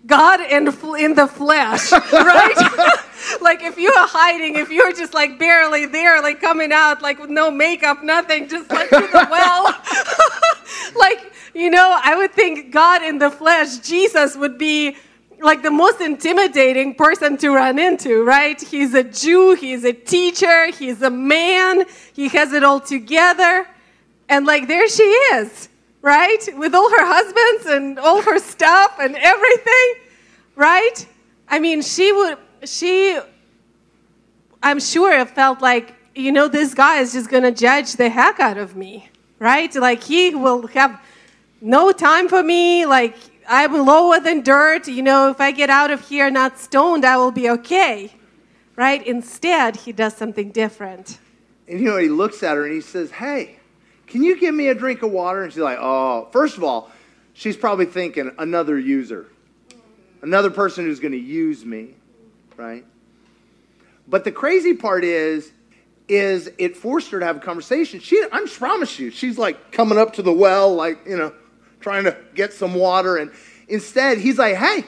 God 0.07 0.39
in, 0.41 0.67
in 0.99 1.13
the 1.15 1.27
flesh, 1.27 1.91
right? 2.13 3.03
like 3.41 3.61
if 3.61 3.77
you 3.77 3.91
are 3.91 4.07
hiding, 4.07 4.55
if 4.55 4.69
you're 4.71 4.93
just 4.93 5.13
like 5.13 5.37
barely 5.37 5.85
there, 5.85 6.21
like 6.21 6.39
coming 6.39 6.71
out, 6.71 7.01
like 7.01 7.19
with 7.19 7.29
no 7.29 7.51
makeup, 7.51 8.03
nothing, 8.03 8.47
just 8.47 8.71
like 8.71 8.89
to 8.89 8.95
the 8.95 9.27
well. 9.29 9.75
like, 10.99 11.31
you 11.53 11.69
know, 11.69 11.99
I 12.01 12.15
would 12.15 12.31
think 12.31 12.71
God 12.71 13.03
in 13.03 13.17
the 13.17 13.29
flesh, 13.29 13.79
Jesus 13.79 14.35
would 14.37 14.57
be 14.57 14.95
like 15.39 15.61
the 15.61 15.71
most 15.71 16.01
intimidating 16.01 16.95
person 16.95 17.37
to 17.37 17.51
run 17.51 17.77
into, 17.77 18.23
right? 18.23 18.59
He's 18.59 18.93
a 18.93 19.03
Jew, 19.03 19.55
he's 19.55 19.83
a 19.83 19.93
teacher, 19.93 20.71
he's 20.71 21.01
a 21.01 21.11
man, 21.11 21.83
he 22.13 22.29
has 22.29 22.53
it 22.53 22.63
all 22.63 22.79
together. 22.79 23.67
And 24.29 24.45
like 24.45 24.67
there 24.67 24.87
she 24.87 25.03
is 25.03 25.69
right? 26.01 26.47
With 26.57 26.73
all 26.73 26.89
her 26.89 27.05
husbands 27.05 27.65
and 27.65 27.99
all 27.99 28.21
her 28.21 28.39
stuff 28.39 28.97
and 28.99 29.15
everything, 29.15 29.93
right? 30.55 31.05
I 31.47 31.59
mean, 31.59 31.81
she 31.81 32.11
would, 32.11 32.37
she, 32.65 33.19
I'm 34.61 34.79
sure 34.79 35.11
it 35.11 35.29
felt 35.29 35.61
like, 35.61 35.95
you 36.15 36.31
know, 36.31 36.47
this 36.47 36.73
guy 36.73 36.99
is 36.99 37.13
just 37.13 37.29
going 37.29 37.43
to 37.43 37.51
judge 37.51 37.93
the 37.93 38.09
heck 38.09 38.39
out 38.39 38.57
of 38.57 38.75
me, 38.75 39.09
right? 39.39 39.73
Like, 39.75 40.03
he 40.03 40.33
will 40.33 40.67
have 40.67 41.01
no 41.61 41.91
time 41.91 42.27
for 42.27 42.41
me. 42.43 42.85
Like, 42.85 43.15
I'm 43.47 43.73
lower 43.85 44.19
than 44.19 44.41
dirt. 44.41 44.87
You 44.87 45.03
know, 45.03 45.29
if 45.29 45.39
I 45.39 45.51
get 45.51 45.69
out 45.69 45.91
of 45.91 46.07
here 46.07 46.29
not 46.29 46.57
stoned, 46.57 47.05
I 47.05 47.17
will 47.17 47.31
be 47.31 47.49
okay, 47.49 48.13
right? 48.75 49.05
Instead, 49.05 49.77
he 49.77 49.91
does 49.91 50.15
something 50.15 50.51
different. 50.51 51.19
And, 51.67 51.79
you 51.79 51.85
know, 51.85 51.97
he 51.97 52.09
looks 52.09 52.43
at 52.43 52.55
her 52.55 52.65
and 52.65 52.73
he 52.73 52.81
says, 52.81 53.11
Hey, 53.11 53.56
can 54.07 54.23
you 54.23 54.39
give 54.39 54.55
me 54.55 54.69
a 54.69 54.75
drink 54.75 55.03
of 55.03 55.11
water? 55.11 55.43
And 55.43 55.51
she's 55.51 55.61
like, 55.61 55.77
Oh, 55.79 56.27
first 56.31 56.57
of 56.57 56.63
all, 56.63 56.91
she's 57.33 57.57
probably 57.57 57.85
thinking 57.85 58.31
another 58.37 58.79
user, 58.79 59.27
another 60.21 60.49
person 60.49 60.85
who's 60.85 60.99
going 60.99 61.11
to 61.11 61.19
use 61.19 61.65
me, 61.65 61.95
right? 62.55 62.85
But 64.07 64.23
the 64.23 64.31
crazy 64.31 64.73
part 64.73 65.03
is, 65.03 65.51
is 66.07 66.49
it 66.57 66.77
forced 66.77 67.11
her 67.11 67.19
to 67.19 67.25
have 67.25 67.37
a 67.37 67.39
conversation. 67.41 67.99
She, 67.99 68.23
I 68.31 68.45
promise 68.49 68.97
you, 68.97 69.11
she's 69.11 69.37
like 69.37 69.71
coming 69.71 69.97
up 69.97 70.13
to 70.13 70.21
the 70.21 70.31
well, 70.31 70.73
like, 70.73 70.99
you 71.05 71.17
know, 71.17 71.33
trying 71.81 72.05
to 72.05 72.17
get 72.33 72.53
some 72.53 72.73
water. 72.73 73.17
And 73.17 73.31
instead, 73.67 74.17
he's 74.17 74.37
like, 74.37 74.55
hey. 74.55 74.85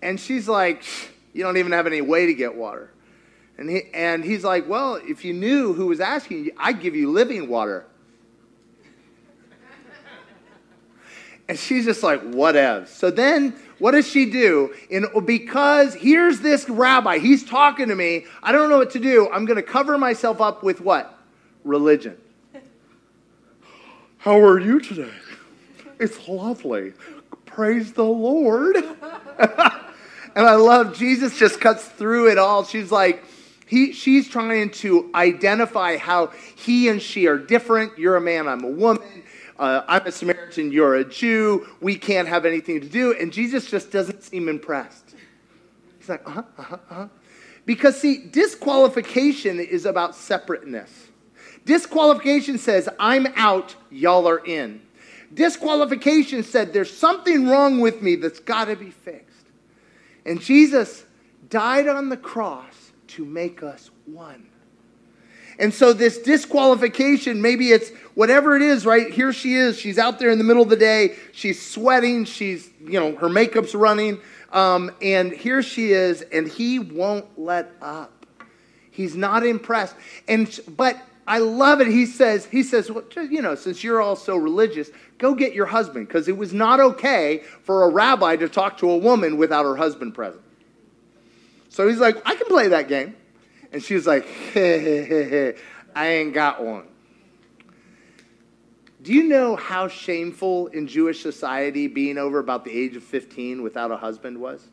And 0.00 0.18
she's 0.18 0.48
like, 0.48 0.84
you 1.32 1.42
don't 1.42 1.56
even 1.56 1.72
have 1.72 1.86
any 1.86 2.00
way 2.00 2.26
to 2.26 2.34
get 2.34 2.54
water. 2.54 2.92
And, 3.58 3.68
he, 3.68 3.82
and 3.92 4.24
he's 4.24 4.44
like, 4.44 4.68
well, 4.68 4.94
if 4.94 5.24
you 5.24 5.34
knew 5.34 5.74
who 5.74 5.86
was 5.86 6.00
asking 6.00 6.44
you, 6.44 6.52
I'd 6.56 6.80
give 6.80 6.94
you 6.94 7.10
living 7.10 7.48
water. 7.48 7.84
And 11.50 11.58
she's 11.58 11.84
just 11.84 12.04
like, 12.04 12.22
whatever. 12.22 12.86
So 12.86 13.10
then 13.10 13.56
what 13.80 13.90
does 13.90 14.08
she 14.08 14.30
do? 14.30 14.72
In, 14.88 15.06
because 15.24 15.94
here's 15.94 16.38
this 16.38 16.68
rabbi, 16.68 17.18
he's 17.18 17.44
talking 17.44 17.88
to 17.88 17.94
me. 17.96 18.26
I 18.40 18.52
don't 18.52 18.70
know 18.70 18.78
what 18.78 18.92
to 18.92 19.00
do. 19.00 19.28
I'm 19.28 19.46
going 19.46 19.56
to 19.56 19.62
cover 19.64 19.98
myself 19.98 20.40
up 20.40 20.62
with 20.62 20.80
what? 20.80 21.18
Religion. 21.64 22.16
How 24.18 24.38
are 24.38 24.60
you 24.60 24.78
today? 24.78 25.10
It's 25.98 26.28
lovely. 26.28 26.92
Praise 27.46 27.94
the 27.94 28.04
Lord. 28.04 28.76
and 28.76 28.86
I 30.36 30.54
love 30.54 30.96
Jesus 30.96 31.36
just 31.36 31.60
cuts 31.60 31.84
through 31.84 32.30
it 32.30 32.38
all. 32.38 32.62
She's 32.62 32.92
like, 32.92 33.24
he, 33.66 33.92
she's 33.92 34.28
trying 34.28 34.70
to 34.70 35.10
identify 35.16 35.96
how 35.96 36.28
he 36.54 36.86
and 36.88 37.02
she 37.02 37.26
are 37.26 37.38
different. 37.38 37.98
You're 37.98 38.14
a 38.14 38.20
man, 38.20 38.46
I'm 38.46 38.62
a 38.62 38.70
woman 38.70 39.24
uh, 39.60 39.84
I'm 39.86 40.06
a 40.06 40.10
Samaritan, 40.10 40.72
you're 40.72 40.96
a 40.96 41.04
Jew, 41.04 41.66
we 41.80 41.94
can't 41.94 42.26
have 42.26 42.46
anything 42.46 42.80
to 42.80 42.88
do. 42.88 43.12
And 43.12 43.32
Jesus 43.32 43.70
just 43.70 43.92
doesn't 43.92 44.22
seem 44.22 44.48
impressed. 44.48 45.14
He's 45.98 46.08
like, 46.08 46.26
uh 46.26 46.30
huh, 46.30 46.42
uh 46.58 46.62
huh, 46.62 46.78
uh 46.90 46.94
huh. 46.94 47.08
Because, 47.66 48.00
see, 48.00 48.26
disqualification 48.26 49.60
is 49.60 49.84
about 49.84 50.16
separateness. 50.16 51.08
Disqualification 51.66 52.56
says, 52.56 52.88
I'm 52.98 53.26
out, 53.36 53.76
y'all 53.90 54.26
are 54.26 54.44
in. 54.44 54.80
Disqualification 55.34 56.42
said, 56.42 56.72
there's 56.72 56.92
something 56.92 57.46
wrong 57.46 57.80
with 57.80 58.00
me 58.02 58.16
that's 58.16 58.40
got 58.40 58.64
to 58.64 58.76
be 58.76 58.90
fixed. 58.90 59.46
And 60.24 60.40
Jesus 60.40 61.04
died 61.50 61.86
on 61.86 62.08
the 62.08 62.16
cross 62.16 62.92
to 63.08 63.24
make 63.24 63.62
us 63.62 63.90
one. 64.06 64.49
And 65.60 65.74
so, 65.74 65.92
this 65.92 66.18
disqualification, 66.18 67.42
maybe 67.42 67.70
it's 67.70 67.90
whatever 68.14 68.56
it 68.56 68.62
is, 68.62 68.86
right? 68.86 69.10
Here 69.12 69.32
she 69.32 69.54
is. 69.54 69.78
She's 69.78 69.98
out 69.98 70.18
there 70.18 70.30
in 70.30 70.38
the 70.38 70.44
middle 70.44 70.62
of 70.62 70.70
the 70.70 70.76
day. 70.76 71.16
She's 71.32 71.64
sweating. 71.64 72.24
She's, 72.24 72.70
you 72.80 72.98
know, 72.98 73.14
her 73.16 73.28
makeup's 73.28 73.74
running. 73.74 74.20
Um, 74.52 74.90
and 75.00 75.32
here 75.32 75.62
she 75.62 75.92
is, 75.92 76.22
and 76.22 76.48
he 76.48 76.78
won't 76.78 77.38
let 77.38 77.72
up. 77.80 78.26
He's 78.90 79.14
not 79.14 79.46
impressed. 79.46 79.94
And, 80.26 80.58
but 80.76 81.00
I 81.26 81.38
love 81.38 81.80
it. 81.80 81.86
He 81.86 82.06
says, 82.06 82.46
he 82.46 82.62
says, 82.62 82.90
well, 82.90 83.04
you 83.14 83.40
know, 83.42 83.54
since 83.54 83.84
you're 83.84 84.00
all 84.00 84.16
so 84.16 84.36
religious, 84.36 84.90
go 85.18 85.34
get 85.34 85.52
your 85.52 85.66
husband, 85.66 86.08
because 86.08 86.26
it 86.26 86.36
was 86.36 86.52
not 86.52 86.80
okay 86.80 87.44
for 87.62 87.84
a 87.84 87.88
rabbi 87.88 88.34
to 88.36 88.48
talk 88.48 88.78
to 88.78 88.90
a 88.90 88.96
woman 88.96 89.36
without 89.36 89.64
her 89.64 89.76
husband 89.76 90.14
present. 90.14 90.42
So 91.68 91.86
he's 91.86 92.00
like, 92.00 92.16
I 92.26 92.34
can 92.34 92.46
play 92.46 92.68
that 92.68 92.88
game. 92.88 93.14
And 93.72 93.82
she 93.82 93.94
was 93.94 94.06
like, 94.06 94.26
hey, 94.26 94.80
hey, 94.80 95.04
hey, 95.04 95.28
hey, 95.28 95.54
I 95.94 96.06
ain't 96.08 96.34
got 96.34 96.64
one. 96.64 96.86
Do 99.02 99.14
you 99.14 99.24
know 99.24 99.56
how 99.56 99.88
shameful 99.88 100.66
in 100.68 100.86
Jewish 100.86 101.22
society 101.22 101.86
being 101.86 102.18
over 102.18 102.38
about 102.38 102.64
the 102.64 102.70
age 102.70 102.96
of 102.96 103.02
15 103.02 103.62
without 103.62 103.90
a 103.90 103.96
husband 103.96 104.38
was? 104.38 104.68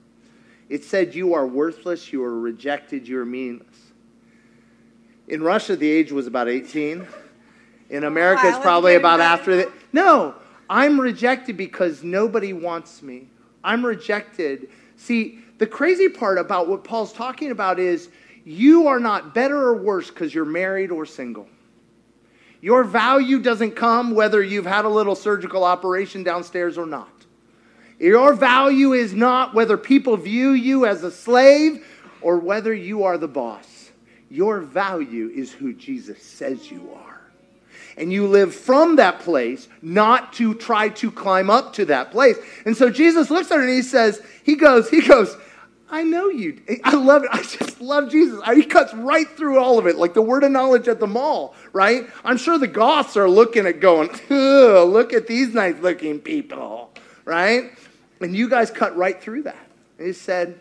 It 0.67 0.83
said 0.83 1.15
you 1.15 1.33
are 1.33 1.47
worthless, 1.47 2.11
you 2.11 2.23
are 2.23 2.39
rejected, 2.39 3.07
you 3.07 3.19
are 3.19 3.25
meaningless. 3.25 3.77
In 5.27 5.41
Russia, 5.41 5.75
the 5.75 5.89
age 5.89 6.11
was 6.11 6.27
about 6.27 6.49
18. 6.49 7.07
In 7.89 8.03
America, 8.03 8.49
it's 8.49 8.57
probably 8.57 8.95
about 8.95 9.21
after 9.21 9.55
that. 9.57 9.71
No, 9.93 10.35
I'm 10.69 10.99
rejected 10.99 11.55
because 11.55 12.03
nobody 12.03 12.51
wants 12.51 13.01
me. 13.01 13.29
I'm 13.63 13.85
rejected. 13.85 14.69
See, 14.97 15.39
the 15.57 15.67
crazy 15.67 16.09
part 16.09 16.37
about 16.37 16.67
what 16.67 16.83
Paul's 16.83 17.13
talking 17.13 17.51
about 17.51 17.79
is 17.79 18.09
you 18.47 18.87
are 18.87 18.99
not 18.99 19.33
better 19.33 19.57
or 19.57 19.75
worse 19.75 20.09
because 20.09 20.33
you're 20.33 20.45
married 20.45 20.89
or 20.89 21.05
single. 21.05 21.49
Your 22.61 22.85
value 22.85 23.39
doesn't 23.39 23.71
come 23.71 24.15
whether 24.15 24.41
you've 24.41 24.65
had 24.65 24.85
a 24.85 24.89
little 24.89 25.15
surgical 25.15 25.65
operation 25.65 26.23
downstairs 26.23 26.77
or 26.77 26.85
not. 26.85 27.11
Your 27.99 28.33
value 28.33 28.93
is 28.93 29.13
not 29.13 29.53
whether 29.53 29.75
people 29.75 30.15
view 30.15 30.51
you 30.51 30.85
as 30.85 31.03
a 31.03 31.11
slave 31.11 31.85
or 32.21 32.37
whether 32.37 32.73
you 32.73 33.03
are 33.03 33.17
the 33.17 33.27
boss. 33.27 33.91
Your 34.29 34.61
value 34.61 35.29
is 35.35 35.51
who 35.51 35.73
Jesus 35.73 36.23
says 36.23 36.71
you 36.71 36.89
are. 36.95 37.21
And 37.97 38.13
you 38.13 38.27
live 38.27 38.55
from 38.55 38.95
that 38.95 39.19
place, 39.19 39.67
not 39.81 40.31
to 40.33 40.53
try 40.53 40.87
to 40.89 41.11
climb 41.11 41.49
up 41.49 41.73
to 41.73 41.85
that 41.85 42.11
place. 42.11 42.37
And 42.65 42.77
so 42.77 42.89
Jesus 42.89 43.29
looks 43.29 43.51
at 43.51 43.55
her 43.57 43.61
and 43.61 43.69
he 43.69 43.81
says, 43.81 44.21
He 44.43 44.55
goes, 44.55 44.89
He 44.89 45.01
goes, 45.01 45.35
I 45.89 46.03
know 46.03 46.27
you. 46.29 46.61
I 46.83 46.95
love 46.95 47.23
it. 47.23 47.29
I 47.31 47.41
just 47.43 47.79
love 47.79 48.11
Jesus. 48.11 48.41
He 48.53 48.63
cuts 48.63 48.93
right 48.93 49.27
through 49.29 49.59
all 49.59 49.79
of 49.79 49.87
it, 49.87 49.95
like 49.95 50.13
the 50.13 50.21
word 50.21 50.43
of 50.43 50.51
knowledge 50.51 50.87
at 50.87 50.99
the 50.99 51.07
mall, 51.07 51.55
right? 51.71 52.09
I'm 52.25 52.37
sure 52.37 52.57
the 52.57 52.67
goths 52.67 53.15
are 53.15 53.29
looking 53.29 53.65
at 53.65 53.79
going, 53.79 54.09
look 54.29 55.13
at 55.13 55.27
these 55.27 55.53
nice 55.53 55.79
looking 55.79 56.19
people, 56.19 56.91
right? 57.23 57.71
And 58.19 58.35
you 58.35 58.49
guys 58.49 58.69
cut 58.69 58.97
right 58.97 59.21
through 59.21 59.43
that. 59.43 59.67
he 59.97 60.11
said, 60.11 60.59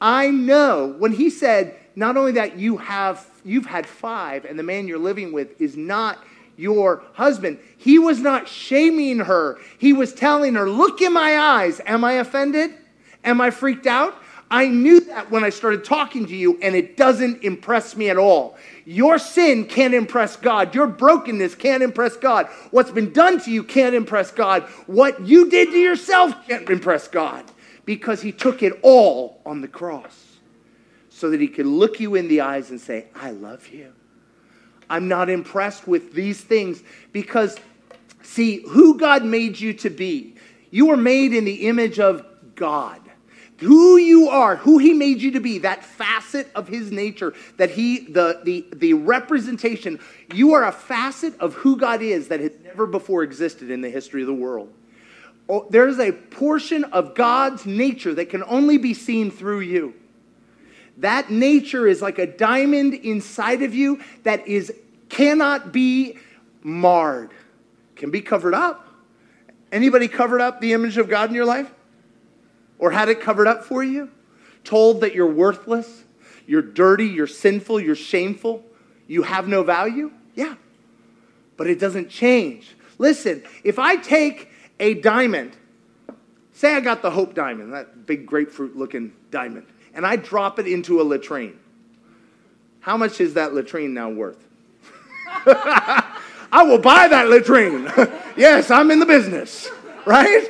I 0.00 0.30
know. 0.30 0.94
When 0.98 1.12
he 1.12 1.30
said, 1.30 1.76
not 1.96 2.16
only 2.16 2.32
that 2.32 2.58
you 2.58 2.78
have 2.78 3.26
you've 3.44 3.66
had 3.66 3.86
five, 3.86 4.44
and 4.44 4.58
the 4.58 4.62
man 4.62 4.86
you're 4.86 4.98
living 4.98 5.32
with 5.32 5.60
is 5.60 5.76
not 5.76 6.18
your 6.56 7.02
husband. 7.14 7.58
He 7.78 7.98
was 7.98 8.20
not 8.20 8.48
shaming 8.48 9.20
her. 9.20 9.58
He 9.78 9.92
was 9.92 10.12
telling 10.12 10.54
her, 10.54 10.68
Look 10.68 11.00
in 11.00 11.12
my 11.12 11.38
eyes. 11.38 11.80
Am 11.86 12.04
I 12.04 12.14
offended? 12.14 12.72
Am 13.24 13.40
I 13.40 13.50
freaked 13.50 13.86
out? 13.86 14.14
I 14.50 14.66
knew 14.66 15.00
that 15.00 15.30
when 15.30 15.44
I 15.44 15.50
started 15.50 15.84
talking 15.84 16.26
to 16.26 16.36
you, 16.36 16.58
and 16.60 16.74
it 16.74 16.96
doesn't 16.96 17.44
impress 17.44 17.96
me 17.96 18.10
at 18.10 18.16
all. 18.16 18.56
Your 18.84 19.18
sin 19.18 19.64
can't 19.64 19.94
impress 19.94 20.34
God. 20.34 20.74
Your 20.74 20.88
brokenness 20.88 21.54
can't 21.54 21.84
impress 21.84 22.16
God. 22.16 22.48
What's 22.72 22.90
been 22.90 23.12
done 23.12 23.40
to 23.42 23.50
you 23.50 23.62
can't 23.62 23.94
impress 23.94 24.32
God. 24.32 24.64
What 24.86 25.24
you 25.24 25.48
did 25.48 25.70
to 25.70 25.78
yourself 25.78 26.34
can't 26.48 26.68
impress 26.68 27.06
God 27.06 27.44
because 27.84 28.20
He 28.22 28.32
took 28.32 28.64
it 28.64 28.72
all 28.82 29.40
on 29.46 29.60
the 29.60 29.68
cross 29.68 30.38
so 31.10 31.30
that 31.30 31.40
He 31.40 31.48
could 31.48 31.66
look 31.66 32.00
you 32.00 32.16
in 32.16 32.26
the 32.26 32.40
eyes 32.40 32.70
and 32.70 32.80
say, 32.80 33.06
I 33.14 33.30
love 33.30 33.68
you. 33.68 33.92
I'm 34.88 35.06
not 35.06 35.30
impressed 35.30 35.86
with 35.86 36.12
these 36.12 36.40
things 36.40 36.82
because, 37.12 37.56
see, 38.22 38.64
who 38.68 38.98
God 38.98 39.24
made 39.24 39.60
you 39.60 39.74
to 39.74 39.90
be. 39.90 40.34
You 40.72 40.86
were 40.86 40.96
made 40.96 41.32
in 41.34 41.44
the 41.44 41.68
image 41.68 42.00
of 42.00 42.24
God 42.56 43.00
who 43.60 43.98
you 43.98 44.28
are, 44.28 44.56
who 44.56 44.78
he 44.78 44.92
made 44.94 45.20
you 45.20 45.32
to 45.32 45.40
be, 45.40 45.58
that 45.58 45.84
facet 45.84 46.50
of 46.54 46.66
his 46.66 46.90
nature, 46.90 47.34
that 47.58 47.70
he, 47.70 48.00
the, 48.00 48.40
the, 48.42 48.66
the 48.74 48.94
representation, 48.94 50.00
you 50.32 50.54
are 50.54 50.64
a 50.64 50.72
facet 50.72 51.38
of 51.40 51.54
who 51.54 51.76
God 51.76 52.00
is 52.00 52.28
that 52.28 52.40
has 52.40 52.52
never 52.64 52.86
before 52.86 53.22
existed 53.22 53.70
in 53.70 53.82
the 53.82 53.90
history 53.90 54.22
of 54.22 54.26
the 54.26 54.34
world. 54.34 54.72
Oh, 55.48 55.66
there's 55.68 55.98
a 55.98 56.12
portion 56.12 56.84
of 56.84 57.14
God's 57.14 57.66
nature 57.66 58.14
that 58.14 58.30
can 58.30 58.42
only 58.44 58.78
be 58.78 58.94
seen 58.94 59.30
through 59.30 59.60
you. 59.60 59.94
That 60.98 61.30
nature 61.30 61.86
is 61.86 62.00
like 62.00 62.18
a 62.18 62.26
diamond 62.26 62.94
inside 62.94 63.62
of 63.62 63.74
you 63.74 64.00
that 64.22 64.46
is 64.46 64.72
cannot 65.08 65.72
be 65.72 66.18
marred, 66.62 67.30
can 67.96 68.10
be 68.10 68.20
covered 68.20 68.54
up. 68.54 68.86
Anybody 69.72 70.08
covered 70.08 70.40
up 70.40 70.60
the 70.60 70.72
image 70.72 70.98
of 70.98 71.08
God 71.08 71.28
in 71.28 71.34
your 71.34 71.44
life? 71.44 71.70
Or 72.80 72.90
had 72.90 73.08
it 73.08 73.20
covered 73.20 73.46
up 73.46 73.62
for 73.62 73.84
you? 73.84 74.10
Told 74.64 75.02
that 75.02 75.14
you're 75.14 75.30
worthless, 75.30 76.04
you're 76.46 76.62
dirty, 76.62 77.06
you're 77.06 77.28
sinful, 77.28 77.78
you're 77.78 77.94
shameful, 77.94 78.64
you 79.06 79.22
have 79.22 79.46
no 79.46 79.62
value? 79.62 80.10
Yeah. 80.34 80.54
But 81.56 81.68
it 81.68 81.78
doesn't 81.78 82.08
change. 82.08 82.74
Listen, 82.98 83.42
if 83.62 83.78
I 83.78 83.96
take 83.96 84.50
a 84.80 84.94
diamond, 84.94 85.56
say 86.52 86.74
I 86.74 86.80
got 86.80 87.02
the 87.02 87.10
Hope 87.10 87.34
Diamond, 87.34 87.72
that 87.74 88.06
big 88.06 88.26
grapefruit 88.26 88.76
looking 88.76 89.12
diamond, 89.30 89.66
and 89.94 90.06
I 90.06 90.16
drop 90.16 90.58
it 90.58 90.66
into 90.66 91.00
a 91.00 91.04
latrine, 91.04 91.58
how 92.80 92.96
much 92.96 93.20
is 93.20 93.34
that 93.34 93.52
latrine 93.52 93.92
now 93.92 94.08
worth? 94.08 94.42
I 96.52 96.62
will 96.64 96.78
buy 96.78 97.08
that 97.08 97.28
latrine. 97.28 97.84
yes, 98.36 98.70
I'm 98.70 98.90
in 98.90 98.98
the 98.98 99.06
business, 99.06 99.68
right? 100.06 100.48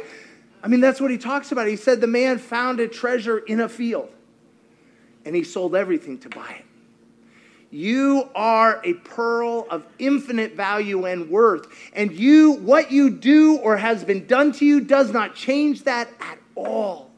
I 0.62 0.69
mean, 0.69 0.81
that's 0.81 1.00
what 1.00 1.11
he 1.11 1.19
talks 1.19 1.52
about. 1.52 1.67
He 1.67 1.76
said 1.76 2.00
the 2.00 2.07
man 2.07 2.38
found 2.38 2.81
a 2.81 2.88
treasure 2.88 3.38
in 3.38 3.61
a 3.61 3.69
field 3.69 4.11
and 5.25 5.35
he 5.35 5.45
sold 5.45 5.75
everything 5.75 6.19
to 6.19 6.29
buy 6.29 6.57
it. 6.59 6.64
You 7.71 8.29
are 8.35 8.81
a 8.85 8.95
pearl 8.95 9.67
of 9.71 9.87
infinite 9.99 10.57
value 10.57 11.07
and 11.07 11.31
worth. 11.31 11.69
And 11.93 12.12
you, 12.12 12.52
what 12.52 12.90
you 12.90 13.11
do 13.11 13.59
or 13.59 13.76
has 13.76 14.02
been 14.02 14.26
done 14.26 14.52
to 14.52 14.67
you, 14.67 14.81
does 14.81 15.12
not 15.12 15.37
change 15.37 15.85
that 15.85 16.09
at 16.21 16.38
all. 16.57 17.11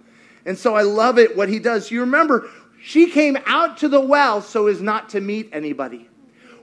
And 0.45 0.59
so 0.59 0.75
I 0.75 0.83
love 0.83 1.19
it 1.19 1.37
what 1.37 1.49
he 1.49 1.59
does. 1.59 1.91
You 1.91 2.01
remember, 2.01 2.51
she 2.83 3.11
came 3.11 3.39
out 3.47 3.79
to 3.79 3.89
the 3.89 4.01
well 4.01 4.43
so 4.43 4.67
as 4.67 4.83
not 4.83 5.09
to 5.11 5.21
meet 5.21 5.49
anybody. 5.53 6.09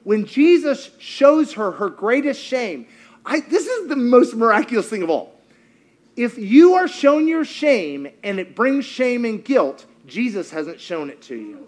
When 0.04 0.26
Jesus 0.26 0.92
shows 1.00 1.54
her 1.54 1.72
her 1.72 1.90
greatest 1.90 2.42
shame, 2.42 2.86
I, 3.26 3.40
this 3.40 3.66
is 3.66 3.90
the 3.90 3.96
most 3.96 4.36
miraculous 4.36 4.88
thing 4.88 5.02
of 5.02 5.10
all 5.10 5.39
if 6.20 6.38
you 6.38 6.74
are 6.74 6.90
shown 6.90 7.30
your 7.30 7.46
shame 7.46 8.06
and 8.24 8.42
it 8.42 8.54
brings 8.54 8.84
shame 8.84 9.24
and 9.24 9.42
guilt, 9.44 9.86
Jesus 10.06 10.52
hasn't 10.52 10.82
shown 10.82 11.10
it 11.10 11.22
to 11.24 11.36
you. 11.36 11.66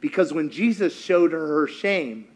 Because 0.00 0.32
when 0.32 0.50
Jesus 0.50 0.92
showed 0.98 1.30
her 1.30 1.46
her 1.46 1.68
shame, 1.68 2.26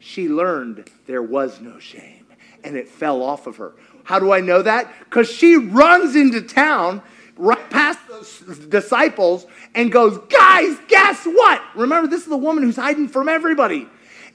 she 0.00 0.28
learned 0.28 0.90
there 1.06 1.22
was 1.22 1.60
no 1.60 1.78
shame 1.78 2.26
and 2.64 2.76
it 2.76 2.88
fell 2.88 3.22
off 3.22 3.46
of 3.46 3.58
her. 3.58 3.74
How 4.02 4.18
do 4.18 4.32
I 4.32 4.40
know 4.40 4.60
that? 4.60 4.92
Because 5.04 5.30
she 5.30 5.54
runs 5.54 6.16
into 6.16 6.42
town 6.42 7.00
right 7.36 7.70
past 7.70 8.00
those 8.08 8.40
disciples 8.66 9.46
and 9.76 9.92
goes, 9.92 10.18
Guys, 10.28 10.76
guess 10.88 11.24
what? 11.24 11.62
Remember, 11.76 12.08
this 12.08 12.22
is 12.22 12.28
the 12.28 12.36
woman 12.36 12.64
who's 12.64 12.76
hiding 12.76 13.06
from 13.06 13.28
everybody. 13.28 13.88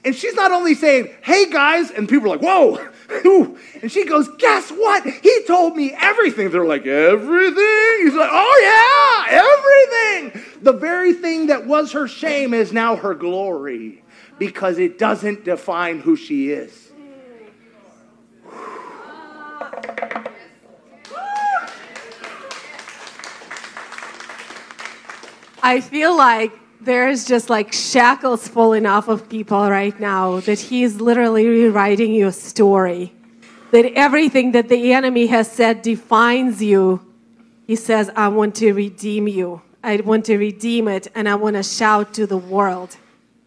And 0.04 0.14
she's 0.14 0.34
not 0.34 0.50
only 0.50 0.74
saying, 0.74 1.14
Hey 1.22 1.50
guys, 1.50 1.90
and 1.90 2.08
people 2.08 2.32
are 2.32 2.36
like, 2.36 2.42
Whoa, 2.42 2.88
and 3.82 3.92
she 3.92 4.06
goes, 4.06 4.28
Guess 4.38 4.70
what? 4.70 5.06
He 5.06 5.44
told 5.46 5.76
me 5.76 5.92
everything. 5.98 6.50
They're 6.50 6.64
like, 6.64 6.86
Everything? 6.86 8.06
He's 8.06 8.14
like, 8.14 8.30
Oh, 8.32 9.26
yeah, 9.28 10.32
everything. 10.32 10.62
The 10.62 10.72
very 10.72 11.12
thing 11.12 11.48
that 11.48 11.66
was 11.66 11.92
her 11.92 12.08
shame 12.08 12.54
is 12.54 12.72
now 12.72 12.96
her 12.96 13.14
glory 13.14 14.02
because 14.38 14.78
it 14.78 14.98
doesn't 14.98 15.44
define 15.44 16.00
who 16.00 16.16
she 16.16 16.50
is. 16.50 16.90
I 25.62 25.80
feel 25.82 26.16
like 26.16 26.52
there's 26.80 27.26
just 27.26 27.50
like 27.50 27.72
shackles 27.72 28.48
falling 28.48 28.86
off 28.86 29.08
of 29.08 29.28
people 29.28 29.68
right 29.70 29.98
now, 30.00 30.40
that 30.40 30.58
he's 30.58 31.00
literally 31.00 31.46
rewriting 31.46 32.14
your 32.14 32.32
story. 32.32 33.12
That 33.72 33.92
everything 33.94 34.52
that 34.52 34.68
the 34.68 34.92
enemy 34.92 35.26
has 35.26 35.50
said 35.50 35.82
defines 35.82 36.62
you, 36.62 37.06
he 37.66 37.76
says, 37.76 38.10
I 38.16 38.28
want 38.28 38.56
to 38.56 38.72
redeem 38.72 39.28
you. 39.28 39.62
I 39.84 39.96
want 39.98 40.24
to 40.26 40.36
redeem 40.36 40.88
it, 40.88 41.08
and 41.14 41.28
I 41.28 41.34
want 41.36 41.56
to 41.56 41.62
shout 41.62 42.14
to 42.14 42.26
the 42.26 42.36
world. 42.36 42.96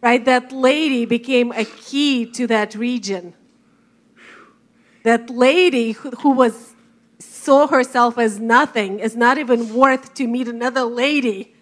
Right? 0.00 0.24
That 0.24 0.52
lady 0.52 1.04
became 1.04 1.52
a 1.52 1.64
key 1.64 2.26
to 2.32 2.46
that 2.46 2.74
region. 2.74 3.34
That 5.02 5.28
lady 5.28 5.92
who, 5.92 6.10
who 6.10 6.30
was 6.30 6.74
saw 7.18 7.66
herself 7.66 8.16
as 8.16 8.40
nothing, 8.40 9.00
is 9.00 9.16
not 9.16 9.38
even 9.38 9.74
worth 9.74 10.14
to 10.14 10.26
meet 10.26 10.48
another 10.48 10.84
lady 10.84 11.53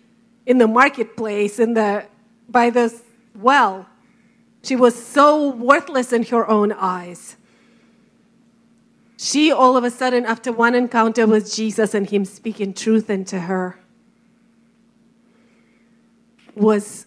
in 0.47 0.59
the 0.59 0.67
marketplace 0.67 1.59
in 1.59 1.75
the 1.75 2.07
by 2.49 2.71
the 2.71 2.93
well. 3.35 3.87
She 4.63 4.77
was 4.77 4.95
so 4.95 5.51
worthless 5.51 6.13
in 6.13 6.23
her 6.25 6.49
own 6.49 6.73
eyes. 6.73 7.37
She 9.17 9.51
all 9.51 9.77
of 9.77 9.85
a 9.85 9.91
sudden 9.91 10.25
after 10.25 10.53
one 10.53 10.75
encounter 10.75 11.27
with 11.27 11.53
jesus 11.53 11.95
and 11.95 12.09
him 12.09 12.25
speaking 12.25 12.75
truth 12.75 13.09
into 13.09 13.41
her 13.41 13.79
was 16.55 17.07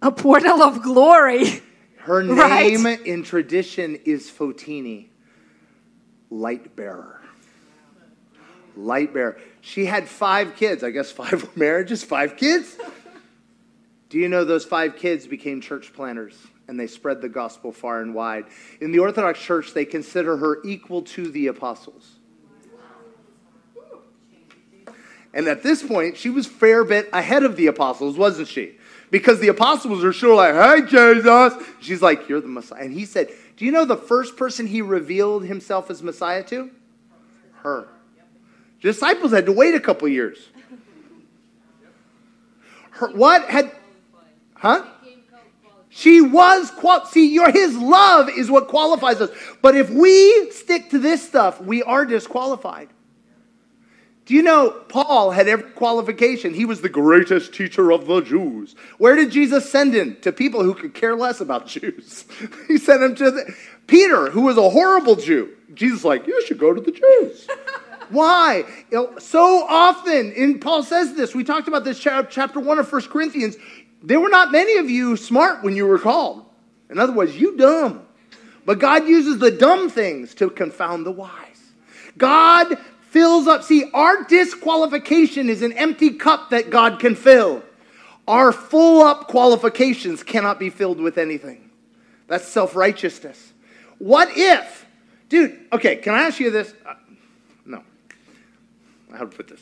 a 0.00 0.10
portal 0.10 0.62
of 0.62 0.82
glory. 0.82 1.62
Her 1.98 2.22
name 2.22 2.84
right? 2.84 3.00
in 3.06 3.22
tradition 3.22 3.96
is 4.04 4.30
Photini 4.30 5.08
light 6.30 6.74
bearer 6.74 7.20
light 8.74 9.12
bearer 9.12 9.38
she 9.62 9.86
had 9.86 10.06
five 10.08 10.56
kids. 10.56 10.84
I 10.84 10.90
guess 10.90 11.10
five 11.10 11.56
marriages, 11.56 12.04
five 12.04 12.36
kids. 12.36 12.76
Do 14.10 14.18
you 14.18 14.28
know 14.28 14.44
those 14.44 14.66
five 14.66 14.96
kids 14.96 15.26
became 15.26 15.62
church 15.62 15.94
planters 15.94 16.36
and 16.68 16.78
they 16.78 16.86
spread 16.86 17.22
the 17.22 17.30
gospel 17.30 17.72
far 17.72 18.02
and 18.02 18.14
wide? 18.14 18.44
In 18.82 18.92
the 18.92 18.98
Orthodox 18.98 19.40
Church, 19.40 19.72
they 19.72 19.86
consider 19.86 20.36
her 20.36 20.58
equal 20.64 21.00
to 21.02 21.30
the 21.30 21.46
apostles. 21.46 22.16
And 25.32 25.48
at 25.48 25.62
this 25.62 25.82
point, 25.82 26.18
she 26.18 26.28
was 26.28 26.46
fair 26.46 26.84
bit 26.84 27.08
ahead 27.10 27.42
of 27.42 27.56
the 27.56 27.68
apostles, 27.68 28.18
wasn't 28.18 28.48
she? 28.48 28.76
Because 29.10 29.40
the 29.40 29.48
apostles 29.48 30.04
are 30.04 30.12
sure 30.12 30.34
like, 30.34 30.54
hey, 30.54 30.86
Jesus. 30.86 31.54
She's 31.80 32.02
like, 32.02 32.28
you're 32.28 32.40
the 32.40 32.48
Messiah. 32.48 32.82
And 32.82 32.92
he 32.92 33.06
said, 33.06 33.28
do 33.56 33.64
you 33.64 33.72
know 33.72 33.86
the 33.86 33.96
first 33.96 34.36
person 34.36 34.66
he 34.66 34.82
revealed 34.82 35.44
himself 35.44 35.90
as 35.90 36.02
Messiah 36.02 36.42
to? 36.44 36.70
Her. 37.62 37.88
Disciples 38.82 39.30
had 39.30 39.46
to 39.46 39.52
wait 39.52 39.74
a 39.74 39.80
couple 39.80 40.08
years. 40.08 40.48
Her, 42.90 43.12
what 43.12 43.48
had, 43.48 43.70
huh? 44.54 44.84
She 45.88 46.20
was 46.20 46.70
qual. 46.70 47.04
See, 47.06 47.32
your 47.32 47.50
his 47.50 47.76
love 47.76 48.28
is 48.30 48.50
what 48.50 48.68
qualifies 48.68 49.20
us. 49.20 49.30
But 49.60 49.76
if 49.76 49.90
we 49.90 50.50
stick 50.50 50.90
to 50.90 50.98
this 50.98 51.26
stuff, 51.26 51.60
we 51.60 51.82
are 51.82 52.04
disqualified. 52.04 52.88
Do 54.24 54.34
you 54.34 54.42
know 54.42 54.70
Paul 54.70 55.32
had 55.32 55.48
every 55.48 55.70
qualification? 55.72 56.54
He 56.54 56.64
was 56.64 56.80
the 56.80 56.88
greatest 56.88 57.52
teacher 57.52 57.92
of 57.92 58.06
the 58.06 58.20
Jews. 58.20 58.74
Where 58.98 59.16
did 59.16 59.30
Jesus 59.30 59.70
send 59.70 59.94
him? 59.94 60.16
To 60.22 60.32
people 60.32 60.62
who 60.62 60.74
could 60.74 60.94
care 60.94 61.16
less 61.16 61.40
about 61.40 61.66
Jews. 61.66 62.24
he 62.68 62.78
sent 62.78 63.02
him 63.02 63.14
to 63.16 63.30
the, 63.30 63.54
Peter, 63.86 64.30
who 64.30 64.42
was 64.42 64.56
a 64.56 64.70
horrible 64.70 65.16
Jew. 65.16 65.54
Jesus 65.74 66.04
like, 66.04 66.26
you 66.26 66.44
should 66.46 66.58
go 66.58 66.72
to 66.72 66.80
the 66.80 66.92
Jews. 66.92 67.48
Why? 68.12 68.64
So 69.18 69.66
often, 69.66 70.32
and 70.36 70.60
Paul 70.60 70.82
says 70.82 71.14
this, 71.14 71.34
we 71.34 71.44
talked 71.44 71.66
about 71.66 71.84
this 71.84 71.98
chapter 71.98 72.60
1 72.60 72.78
of 72.78 72.88
First 72.88 73.10
Corinthians, 73.10 73.56
there 74.02 74.20
were 74.20 74.28
not 74.28 74.52
many 74.52 74.76
of 74.78 74.90
you 74.90 75.16
smart 75.16 75.62
when 75.62 75.74
you 75.76 75.86
were 75.86 75.98
called. 75.98 76.44
In 76.90 76.98
other 76.98 77.12
words, 77.12 77.36
you 77.36 77.56
dumb. 77.56 78.06
But 78.64 78.78
God 78.78 79.08
uses 79.08 79.38
the 79.38 79.50
dumb 79.50 79.88
things 79.88 80.34
to 80.36 80.50
confound 80.50 81.06
the 81.06 81.10
wise. 81.10 81.72
God 82.18 82.76
fills 83.08 83.46
up. 83.46 83.64
See, 83.64 83.90
our 83.92 84.24
disqualification 84.24 85.48
is 85.48 85.62
an 85.62 85.72
empty 85.72 86.10
cup 86.10 86.50
that 86.50 86.70
God 86.70 87.00
can 87.00 87.14
fill. 87.14 87.62
Our 88.28 88.52
full 88.52 89.02
up 89.02 89.26
qualifications 89.26 90.22
cannot 90.22 90.58
be 90.58 90.70
filled 90.70 91.00
with 91.00 91.18
anything. 91.18 91.70
That's 92.28 92.46
self 92.46 92.76
righteousness. 92.76 93.52
What 93.98 94.28
if, 94.36 94.86
dude, 95.28 95.58
okay, 95.72 95.96
can 95.96 96.14
I 96.14 96.22
ask 96.22 96.40
you 96.40 96.50
this? 96.50 96.74
How 99.12 99.20
to 99.20 99.26
put 99.26 99.48
this? 99.48 99.60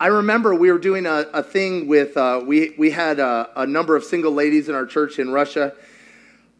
I 0.00 0.08
remember 0.08 0.54
we 0.54 0.70
were 0.70 0.78
doing 0.78 1.06
a, 1.06 1.26
a 1.32 1.42
thing 1.42 1.88
with, 1.88 2.16
uh, 2.16 2.42
we, 2.44 2.74
we 2.78 2.90
had 2.90 3.18
a, 3.18 3.50
a, 3.56 3.66
number 3.66 3.96
of 3.96 4.04
single 4.04 4.30
ladies 4.30 4.68
in 4.68 4.76
our 4.76 4.86
church 4.86 5.18
in 5.18 5.30
Russia, 5.30 5.74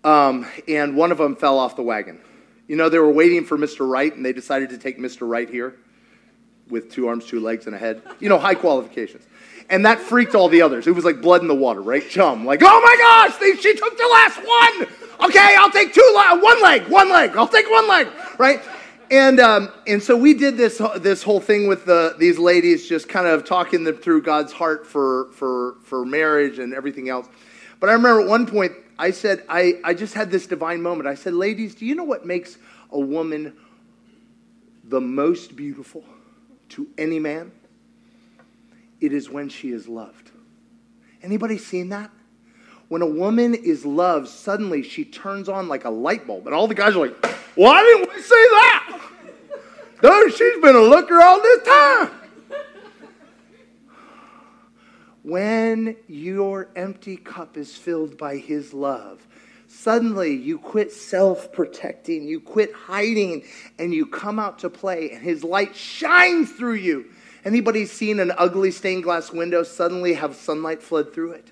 um, 0.02 0.44
and 0.66 0.96
one 0.96 1.12
of 1.12 1.18
them 1.18 1.36
fell 1.36 1.56
off 1.56 1.76
the 1.76 1.82
wagon. 1.82 2.20
You 2.66 2.74
know, 2.74 2.88
they 2.88 2.98
were 2.98 3.12
waiting 3.12 3.44
for 3.44 3.56
Mr. 3.56 3.88
Right, 3.88 4.14
and 4.14 4.24
they 4.26 4.32
decided 4.32 4.70
to 4.70 4.78
take 4.78 4.98
Mr. 4.98 5.28
Right 5.28 5.48
here 5.48 5.76
with 6.68 6.90
two 6.90 7.06
arms, 7.06 7.26
two 7.26 7.40
legs, 7.40 7.66
and 7.66 7.76
a 7.76 7.78
head. 7.78 8.02
You 8.18 8.28
know, 8.28 8.38
high 8.38 8.56
qualifications. 8.56 9.24
And 9.70 9.86
that 9.86 10.00
freaked 10.00 10.34
all 10.34 10.48
the 10.48 10.62
others. 10.62 10.86
It 10.86 10.92
was 10.92 11.04
like 11.04 11.20
blood 11.20 11.40
in 11.42 11.48
the 11.48 11.54
water, 11.54 11.80
right? 11.80 12.08
Chum. 12.08 12.44
Like, 12.44 12.60
oh 12.62 12.80
my 12.80 12.96
gosh, 12.98 13.38
they, 13.38 13.54
she 13.60 13.74
took 13.76 13.96
the 13.96 14.08
last 14.08 14.38
one. 14.38 15.28
Okay, 15.28 15.56
I'll 15.58 15.70
take 15.70 15.94
two, 15.94 16.12
one 16.14 16.62
leg, 16.62 16.88
one 16.88 17.08
leg. 17.10 17.36
I'll 17.36 17.48
take 17.48 17.70
one 17.70 17.88
leg, 17.88 18.08
right? 18.38 18.60
And, 19.10 19.40
um, 19.40 19.72
and 19.86 20.02
so 20.02 20.16
we 20.16 20.34
did 20.34 20.56
this, 20.58 20.82
this 20.98 21.22
whole 21.22 21.40
thing 21.40 21.66
with 21.66 21.86
the, 21.86 22.14
these 22.18 22.38
ladies, 22.38 22.88
just 22.88 23.08
kind 23.08 23.26
of 23.26 23.44
talking 23.44 23.84
them 23.84 23.96
through 23.96 24.22
God's 24.22 24.52
heart 24.52 24.86
for, 24.86 25.30
for, 25.32 25.76
for 25.84 26.04
marriage 26.04 26.58
and 26.58 26.74
everything 26.74 27.08
else. 27.08 27.26
But 27.80 27.88
I 27.88 27.94
remember 27.94 28.20
at 28.20 28.28
one 28.28 28.46
point, 28.46 28.72
I 28.98 29.12
said, 29.12 29.44
I, 29.48 29.80
I 29.84 29.94
just 29.94 30.12
had 30.12 30.30
this 30.30 30.46
divine 30.46 30.82
moment. 30.82 31.08
I 31.08 31.14
said, 31.14 31.32
ladies, 31.32 31.74
do 31.74 31.86
you 31.86 31.94
know 31.94 32.04
what 32.04 32.26
makes 32.26 32.58
a 32.90 33.00
woman 33.00 33.56
the 34.84 35.00
most 35.00 35.56
beautiful 35.56 36.04
to 36.70 36.86
any 36.98 37.18
man? 37.18 37.52
It 39.00 39.12
is 39.12 39.30
when 39.30 39.48
she 39.48 39.70
is 39.70 39.88
loved. 39.88 40.32
Anybody 41.22 41.56
seen 41.56 41.90
that? 41.90 42.10
When 42.88 43.02
a 43.02 43.06
woman 43.06 43.54
is 43.54 43.86
loved, 43.86 44.28
suddenly 44.28 44.82
she 44.82 45.04
turns 45.04 45.48
on 45.48 45.68
like 45.68 45.84
a 45.84 45.90
light 45.90 46.26
bulb. 46.26 46.46
And 46.46 46.54
all 46.54 46.66
the 46.66 46.74
guys 46.74 46.96
are 46.96 47.06
like, 47.06 47.26
why 47.54 47.82
didn't 47.82 48.14
we 48.14 48.20
say 48.20 48.28
that? 48.30 48.97
She's 50.30 50.60
been 50.60 50.76
a 50.76 50.80
looker 50.80 51.20
all 51.20 51.40
this 51.40 51.62
time. 51.62 52.10
When 55.22 55.96
your 56.06 56.68
empty 56.74 57.16
cup 57.16 57.56
is 57.56 57.76
filled 57.76 58.16
by 58.16 58.36
his 58.36 58.72
love, 58.72 59.26
suddenly 59.66 60.34
you 60.34 60.58
quit 60.58 60.90
self 60.90 61.52
protecting, 61.52 62.26
you 62.26 62.40
quit 62.40 62.72
hiding, 62.72 63.44
and 63.78 63.92
you 63.92 64.06
come 64.06 64.38
out 64.38 64.60
to 64.60 64.70
play, 64.70 65.10
and 65.10 65.22
his 65.22 65.44
light 65.44 65.76
shines 65.76 66.52
through 66.52 66.76
you. 66.76 67.06
Anybody 67.44 67.84
seen 67.84 68.20
an 68.20 68.32
ugly 68.38 68.70
stained 68.70 69.04
glass 69.04 69.30
window 69.30 69.62
suddenly 69.62 70.14
have 70.14 70.34
sunlight 70.34 70.82
flood 70.82 71.12
through 71.12 71.32
it? 71.32 71.48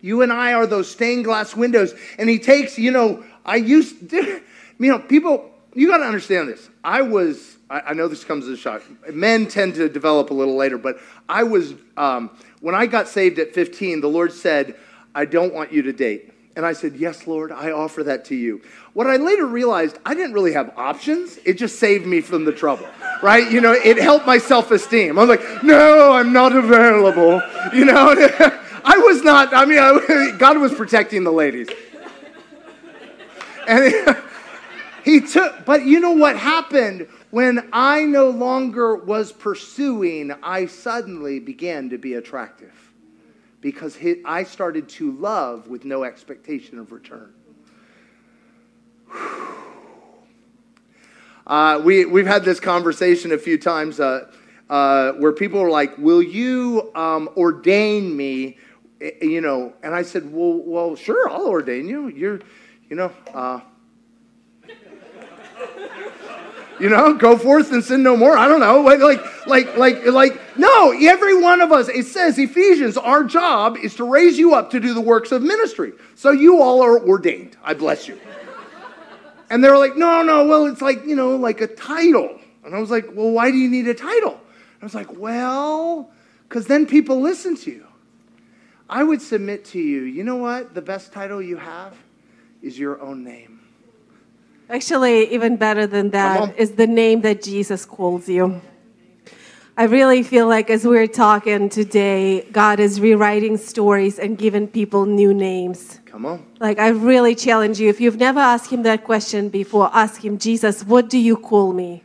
You 0.00 0.22
and 0.22 0.32
I 0.32 0.52
are 0.52 0.66
those 0.66 0.90
stained 0.90 1.24
glass 1.24 1.56
windows, 1.56 1.94
and 2.18 2.28
he 2.28 2.38
takes, 2.38 2.78
you 2.78 2.90
know, 2.90 3.24
I 3.44 3.56
used, 3.56 4.10
to, 4.10 4.40
you 4.78 4.90
know, 4.92 4.98
people, 5.00 5.50
you 5.76 5.88
got 5.88 5.98
to 5.98 6.04
understand 6.04 6.48
this. 6.48 6.68
I 6.82 7.02
was, 7.02 7.58
I, 7.68 7.80
I, 7.80 7.92
know 7.92 8.08
this 8.08 8.24
comes 8.24 8.46
as 8.46 8.50
a 8.50 8.56
shock. 8.56 8.82
Men 9.12 9.46
tend 9.46 9.74
to 9.74 9.88
develop 9.88 10.30
a 10.30 10.34
little 10.34 10.56
later, 10.56 10.78
but 10.78 10.98
I 11.28 11.42
was, 11.42 11.74
um, 11.96 12.30
when 12.60 12.74
I 12.74 12.86
got 12.86 13.08
saved 13.08 13.38
at 13.38 13.52
15, 13.52 14.00
the 14.00 14.08
Lord 14.08 14.32
said, 14.32 14.76
I 15.14 15.26
don't 15.26 15.52
want 15.52 15.72
you 15.72 15.82
to 15.82 15.92
date. 15.92 16.32
And 16.56 16.64
I 16.64 16.72
said, 16.72 16.96
Yes, 16.96 17.26
Lord, 17.26 17.52
I 17.52 17.72
offer 17.72 18.02
that 18.04 18.24
to 18.26 18.34
you. 18.34 18.62
What 18.94 19.06
I 19.06 19.16
later 19.16 19.44
realized, 19.44 19.98
I 20.06 20.14
didn't 20.14 20.32
really 20.32 20.54
have 20.54 20.72
options. 20.78 21.38
It 21.44 21.54
just 21.58 21.78
saved 21.78 22.06
me 22.06 22.22
from 22.22 22.46
the 22.46 22.52
trouble, 22.52 22.88
right? 23.22 23.50
You 23.52 23.60
know, 23.60 23.72
it 23.72 23.98
helped 23.98 24.26
my 24.26 24.38
self 24.38 24.70
esteem. 24.70 25.18
I 25.18 25.24
was 25.24 25.38
like, 25.38 25.62
No, 25.62 26.12
I'm 26.12 26.32
not 26.32 26.56
available. 26.56 27.42
You 27.74 27.84
know, 27.84 28.14
I 28.84 28.96
was 28.96 29.22
not, 29.22 29.54
I 29.54 29.66
mean, 29.66 29.78
I, 29.78 30.34
God 30.38 30.56
was 30.56 30.72
protecting 30.72 31.24
the 31.24 31.32
ladies. 31.32 31.68
And 33.68 34.16
he 35.06 35.20
took, 35.20 35.64
but 35.64 35.86
you 35.86 36.00
know 36.00 36.10
what 36.10 36.36
happened? 36.36 37.06
When 37.30 37.68
I 37.72 38.02
no 38.02 38.28
longer 38.28 38.96
was 38.96 39.30
pursuing, 39.30 40.32
I 40.42 40.66
suddenly 40.66 41.38
began 41.38 41.90
to 41.90 41.96
be 41.96 42.14
attractive 42.14 42.74
because 43.60 43.96
I 44.24 44.42
started 44.42 44.88
to 44.88 45.12
love 45.12 45.68
with 45.68 45.84
no 45.84 46.02
expectation 46.02 46.78
of 46.78 46.92
return. 46.92 47.32
Uh, 51.46 51.80
we, 51.84 52.04
we've 52.04 52.26
had 52.26 52.44
this 52.44 52.58
conversation 52.58 53.30
a 53.30 53.38
few 53.38 53.56
times 53.56 54.00
uh, 54.00 54.28
uh, 54.68 55.12
where 55.12 55.30
people 55.30 55.60
are 55.60 55.70
like, 55.70 55.96
Will 55.96 56.20
you 56.20 56.90
um, 56.96 57.30
ordain 57.36 58.16
me? 58.16 58.58
You 59.22 59.40
know, 59.40 59.72
and 59.84 59.94
I 59.94 60.02
said, 60.02 60.24
Well, 60.32 60.54
well 60.54 60.96
sure, 60.96 61.30
I'll 61.30 61.46
ordain 61.46 61.88
you. 61.88 62.08
You're, 62.08 62.40
you 62.90 62.96
know, 62.96 63.12
uh, 63.32 63.60
you 66.78 66.88
know, 66.88 67.14
go 67.14 67.38
forth 67.38 67.72
and 67.72 67.82
sin 67.82 68.02
no 68.02 68.16
more. 68.16 68.36
I 68.36 68.48
don't 68.48 68.60
know. 68.60 68.80
Like, 68.82 69.00
like, 69.46 69.76
like, 69.76 70.06
like, 70.06 70.58
no, 70.58 70.92
every 70.92 71.40
one 71.40 71.60
of 71.60 71.72
us, 71.72 71.88
it 71.88 72.06
says, 72.06 72.38
Ephesians, 72.38 72.96
our 72.96 73.24
job 73.24 73.76
is 73.76 73.94
to 73.96 74.04
raise 74.04 74.38
you 74.38 74.54
up 74.54 74.70
to 74.70 74.80
do 74.80 74.94
the 74.94 75.00
works 75.00 75.32
of 75.32 75.42
ministry. 75.42 75.92
So 76.14 76.30
you 76.30 76.60
all 76.60 76.82
are 76.82 76.98
ordained. 76.98 77.56
I 77.62 77.74
bless 77.74 78.08
you. 78.08 78.20
And 79.48 79.62
they're 79.62 79.78
like, 79.78 79.96
no, 79.96 80.22
no, 80.22 80.46
well, 80.46 80.66
it's 80.66 80.82
like, 80.82 81.04
you 81.04 81.14
know, 81.14 81.36
like 81.36 81.60
a 81.60 81.66
title. 81.66 82.40
And 82.64 82.74
I 82.74 82.78
was 82.78 82.90
like, 82.90 83.06
well, 83.12 83.30
why 83.30 83.50
do 83.50 83.56
you 83.56 83.70
need 83.70 83.86
a 83.88 83.94
title? 83.94 84.40
I 84.82 84.84
was 84.84 84.94
like, 84.94 85.16
well, 85.16 86.10
because 86.48 86.66
then 86.66 86.86
people 86.86 87.20
listen 87.20 87.56
to 87.58 87.70
you. 87.70 87.86
I 88.88 89.02
would 89.02 89.22
submit 89.22 89.64
to 89.66 89.80
you, 89.80 90.02
you 90.02 90.24
know 90.24 90.36
what? 90.36 90.74
The 90.74 90.82
best 90.82 91.12
title 91.12 91.42
you 91.42 91.56
have 91.56 91.96
is 92.62 92.78
your 92.78 93.00
own 93.00 93.24
name. 93.24 93.55
Actually, 94.68 95.32
even 95.32 95.56
better 95.56 95.86
than 95.86 96.10
that 96.10 96.58
is 96.58 96.72
the 96.72 96.86
name 96.86 97.20
that 97.20 97.42
Jesus 97.42 97.84
calls 97.84 98.28
you. 98.28 98.60
I 99.78 99.84
really 99.84 100.22
feel 100.22 100.48
like 100.48 100.70
as 100.70 100.86
we're 100.86 101.06
talking 101.06 101.68
today, 101.68 102.48
God 102.50 102.80
is 102.80 102.98
rewriting 102.98 103.58
stories 103.58 104.18
and 104.18 104.38
giving 104.38 104.66
people 104.66 105.04
new 105.04 105.34
names. 105.34 106.00
Come 106.06 106.24
on. 106.24 106.46
Like, 106.58 106.78
I 106.78 106.88
really 106.88 107.34
challenge 107.34 107.78
you. 107.78 107.90
If 107.90 108.00
you've 108.00 108.16
never 108.16 108.40
asked 108.40 108.70
Him 108.70 108.84
that 108.84 109.04
question 109.04 109.50
before, 109.50 109.90
ask 109.92 110.24
Him, 110.24 110.38
Jesus, 110.38 110.82
what 110.82 111.10
do 111.10 111.18
you 111.18 111.36
call 111.36 111.74
me? 111.74 112.02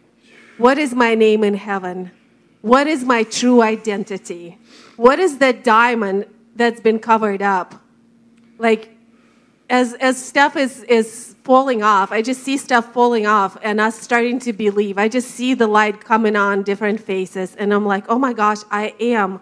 What 0.57 0.77
is 0.77 0.93
my 0.93 1.15
name 1.15 1.45
in 1.45 1.53
heaven? 1.53 2.11
What 2.61 2.87
is 2.87 3.05
my 3.05 3.23
true 3.23 3.61
identity? 3.61 4.59
What 4.97 5.17
is 5.17 5.37
that 5.37 5.63
diamond 5.63 6.25
that's 6.55 6.81
been 6.81 6.99
covered 6.99 7.41
up? 7.41 7.81
Like, 8.57 8.90
as, 9.71 9.93
as 9.93 10.23
stuff 10.23 10.55
is, 10.57 10.83
is 10.83 11.35
falling 11.43 11.81
off. 11.81 12.11
I 12.11 12.21
just 12.21 12.43
see 12.43 12.57
stuff 12.57 12.93
falling 12.93 13.25
off 13.25 13.57
and 13.63 13.79
us 13.79 13.99
starting 13.99 14.37
to 14.39 14.53
believe. 14.53 14.97
I 14.97 15.07
just 15.07 15.31
see 15.31 15.53
the 15.53 15.65
light 15.65 16.03
coming 16.03 16.35
on 16.35 16.61
different 16.63 16.99
faces, 16.99 17.55
and 17.55 17.73
I'm 17.73 17.85
like, 17.85 18.05
oh 18.09 18.19
my 18.19 18.33
gosh, 18.33 18.59
I 18.69 18.93
am 18.99 19.39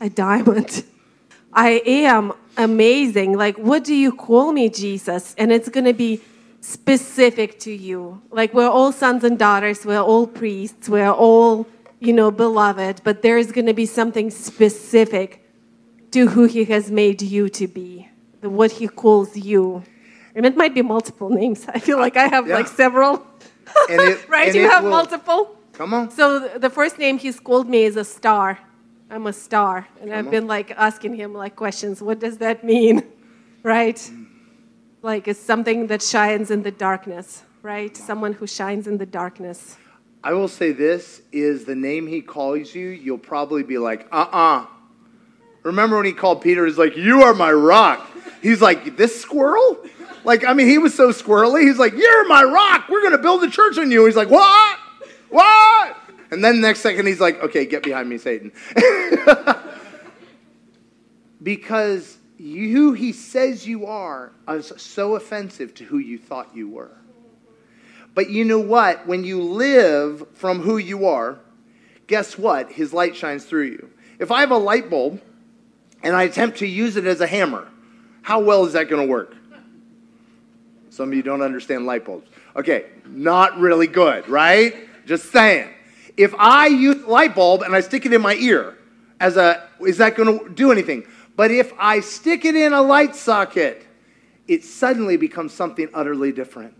a 0.00 0.10
diamond. 0.10 0.84
I 1.52 1.82
am 1.86 2.32
amazing. 2.56 3.36
Like, 3.36 3.56
what 3.56 3.84
do 3.84 3.94
you 3.94 4.12
call 4.12 4.52
me, 4.52 4.68
Jesus? 4.68 5.34
And 5.38 5.50
it's 5.52 5.68
going 5.68 5.86
to 5.86 5.94
be 5.94 6.20
specific 6.60 7.58
to 7.60 7.72
you. 7.72 8.20
Like, 8.30 8.52
we're 8.52 8.68
all 8.68 8.92
sons 8.92 9.24
and 9.24 9.38
daughters, 9.38 9.86
we're 9.86 10.02
all 10.02 10.26
priests, 10.26 10.88
we're 10.88 11.10
all, 11.10 11.66
you 12.00 12.12
know, 12.12 12.30
beloved, 12.30 13.02
but 13.04 13.22
there 13.22 13.38
is 13.38 13.52
going 13.52 13.66
to 13.66 13.74
be 13.74 13.86
something 13.86 14.30
specific 14.30 15.46
to 16.10 16.26
who 16.28 16.44
He 16.44 16.64
has 16.64 16.90
made 16.90 17.22
you 17.22 17.48
to 17.50 17.66
be, 17.66 18.09
what 18.42 18.72
He 18.72 18.88
calls 18.88 19.36
you. 19.36 19.82
And 20.34 20.46
it 20.46 20.56
might 20.56 20.74
be 20.74 20.82
multiple 20.82 21.30
names. 21.30 21.66
I 21.74 21.78
feel 21.78 21.98
like 21.98 22.16
I 22.16 22.28
have 22.28 22.46
yeah. 22.46 22.54
like 22.54 22.68
several. 22.68 23.26
It, 23.88 24.28
right? 24.28 24.54
You 24.54 24.68
have 24.68 24.84
will, 24.84 24.90
multiple? 24.90 25.56
Come 25.72 25.94
on. 25.94 26.10
So 26.10 26.48
the 26.58 26.70
first 26.70 26.98
name 26.98 27.18
he's 27.18 27.40
called 27.40 27.68
me 27.68 27.84
is 27.84 27.96
a 27.96 28.04
star. 28.04 28.58
I'm 29.10 29.26
a 29.26 29.32
star. 29.32 29.88
And 30.00 30.10
come 30.10 30.18
I've 30.18 30.26
on. 30.26 30.30
been 30.30 30.46
like 30.46 30.70
asking 30.72 31.14
him 31.14 31.34
like 31.34 31.56
questions. 31.56 32.00
What 32.02 32.20
does 32.20 32.38
that 32.38 32.64
mean? 32.64 33.02
Right? 33.62 34.00
Like 35.02 35.28
it's 35.28 35.38
something 35.38 35.88
that 35.88 36.00
shines 36.00 36.50
in 36.50 36.62
the 36.62 36.70
darkness, 36.70 37.42
right? 37.60 37.94
Someone 37.94 38.32
who 38.32 38.46
shines 38.46 38.86
in 38.86 38.96
the 38.96 39.04
darkness. 39.04 39.76
I 40.24 40.32
will 40.32 40.48
say 40.48 40.72
this 40.72 41.20
is 41.30 41.66
the 41.66 41.74
name 41.74 42.06
he 42.06 42.22
calls 42.22 42.74
you, 42.74 42.88
you'll 42.88 43.18
probably 43.18 43.62
be 43.62 43.76
like, 43.76 44.06
uh-uh. 44.10 44.66
Remember 45.62 45.96
when 45.96 46.06
he 46.06 46.12
called 46.12 46.40
Peter, 46.40 46.64
he's 46.66 46.78
like, 46.78 46.96
You 46.96 47.22
are 47.22 47.34
my 47.34 47.52
rock. 47.52 48.06
He's 48.42 48.62
like, 48.62 48.96
This 48.96 49.20
squirrel? 49.20 49.78
Like, 50.24 50.44
I 50.44 50.52
mean, 50.52 50.68
he 50.68 50.78
was 50.78 50.94
so 50.94 51.10
squirrely. 51.10 51.66
He's 51.66 51.78
like, 51.78 51.92
You're 51.94 52.28
my 52.28 52.42
rock. 52.42 52.88
We're 52.88 53.00
going 53.00 53.12
to 53.12 53.18
build 53.18 53.42
a 53.44 53.50
church 53.50 53.78
on 53.78 53.90
you. 53.90 54.06
He's 54.06 54.16
like, 54.16 54.30
What? 54.30 54.78
What? 55.28 55.96
And 56.30 56.44
then 56.44 56.56
the 56.56 56.62
next 56.66 56.80
second, 56.80 57.06
he's 57.06 57.20
like, 57.20 57.42
Okay, 57.42 57.66
get 57.66 57.82
behind 57.82 58.08
me, 58.08 58.18
Satan. 58.18 58.52
because 61.42 62.16
you, 62.38 62.72
who 62.72 62.92
he 62.94 63.12
says 63.12 63.66
you 63.66 63.86
are 63.86 64.32
is 64.48 64.72
so 64.78 65.14
offensive 65.14 65.74
to 65.74 65.84
who 65.84 65.98
you 65.98 66.18
thought 66.18 66.56
you 66.56 66.68
were. 66.68 66.96
But 68.14 68.30
you 68.30 68.44
know 68.44 68.58
what? 68.58 69.06
When 69.06 69.24
you 69.24 69.42
live 69.42 70.26
from 70.34 70.60
who 70.60 70.78
you 70.78 71.06
are, 71.06 71.38
guess 72.06 72.36
what? 72.38 72.72
His 72.72 72.92
light 72.92 73.14
shines 73.14 73.44
through 73.44 73.66
you. 73.66 73.90
If 74.18 74.30
I 74.30 74.40
have 74.40 74.50
a 74.50 74.58
light 74.58 74.90
bulb 74.90 75.20
and 76.02 76.14
I 76.14 76.24
attempt 76.24 76.58
to 76.58 76.66
use 76.66 76.96
it 76.96 77.04
as 77.04 77.20
a 77.20 77.26
hammer, 77.26 77.68
how 78.22 78.40
well 78.40 78.64
is 78.66 78.72
that 78.74 78.88
going 78.88 79.06
to 79.06 79.10
work? 79.10 79.34
Some 80.90 81.10
of 81.10 81.14
you 81.14 81.22
don't 81.22 81.42
understand 81.42 81.86
light 81.86 82.04
bulbs. 82.04 82.28
Okay, 82.56 82.86
not 83.06 83.58
really 83.58 83.86
good, 83.86 84.28
right? 84.28 84.74
Just 85.06 85.30
saying. 85.30 85.68
If 86.16 86.34
I 86.36 86.66
use 86.66 87.02
a 87.02 87.06
light 87.06 87.34
bulb 87.34 87.62
and 87.62 87.74
I 87.74 87.80
stick 87.80 88.04
it 88.06 88.12
in 88.12 88.20
my 88.20 88.34
ear, 88.34 88.76
as 89.20 89.36
a, 89.36 89.68
is 89.80 89.98
that 89.98 90.16
going 90.16 90.38
to 90.38 90.48
do 90.48 90.72
anything? 90.72 91.06
But 91.36 91.50
if 91.50 91.72
I 91.78 92.00
stick 92.00 92.44
it 92.44 92.56
in 92.56 92.72
a 92.72 92.82
light 92.82 93.14
socket, 93.14 93.86
it 94.48 94.64
suddenly 94.64 95.16
becomes 95.16 95.54
something 95.54 95.88
utterly 95.94 96.32
different. 96.32 96.74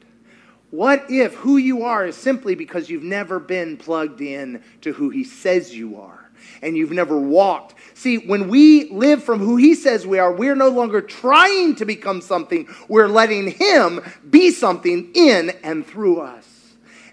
What 0.71 1.07
if 1.09 1.35
who 1.35 1.57
you 1.57 1.85
are 1.85 2.07
is 2.07 2.17
simply 2.17 2.55
because 2.55 2.91
you've 2.91 3.03
never 3.03 3.39
been 3.39 3.77
plugged 3.77 4.21
in 4.21 4.63
to 4.83 4.93
who 4.93 5.11
he 5.11 5.25
says 5.25 5.75
you 5.75 6.01
are 6.01 6.30
and 6.63 6.77
you've 6.77 6.93
never 6.93 7.19
walked? 7.19 7.75
See, 7.95 8.19
when 8.19 8.49
we 8.49 8.91
live 8.91 9.23
from 9.23 9.39
who 9.41 9.57
he 9.57 9.75
says 9.75 10.07
we 10.07 10.19
are, 10.19 10.33
we're 10.33 10.57
no 10.57 10.69
longer 10.69 11.01
trying 11.01 11.75
to 11.77 11.85
become 11.85 12.21
something. 12.21 12.69
We're 12.89 13.09
letting 13.09 13.51
him 13.51 14.01
be 14.29 14.51
something 14.51 15.11
in 15.15 15.51
and 15.63 15.87
through 15.87 16.21
us. 16.21 16.47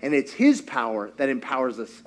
And 0.02 0.14
it's 0.14 0.32
his 0.32 0.62
power 0.62 1.12
that 1.18 1.30
empowers 1.30 1.80
us 1.80 2.04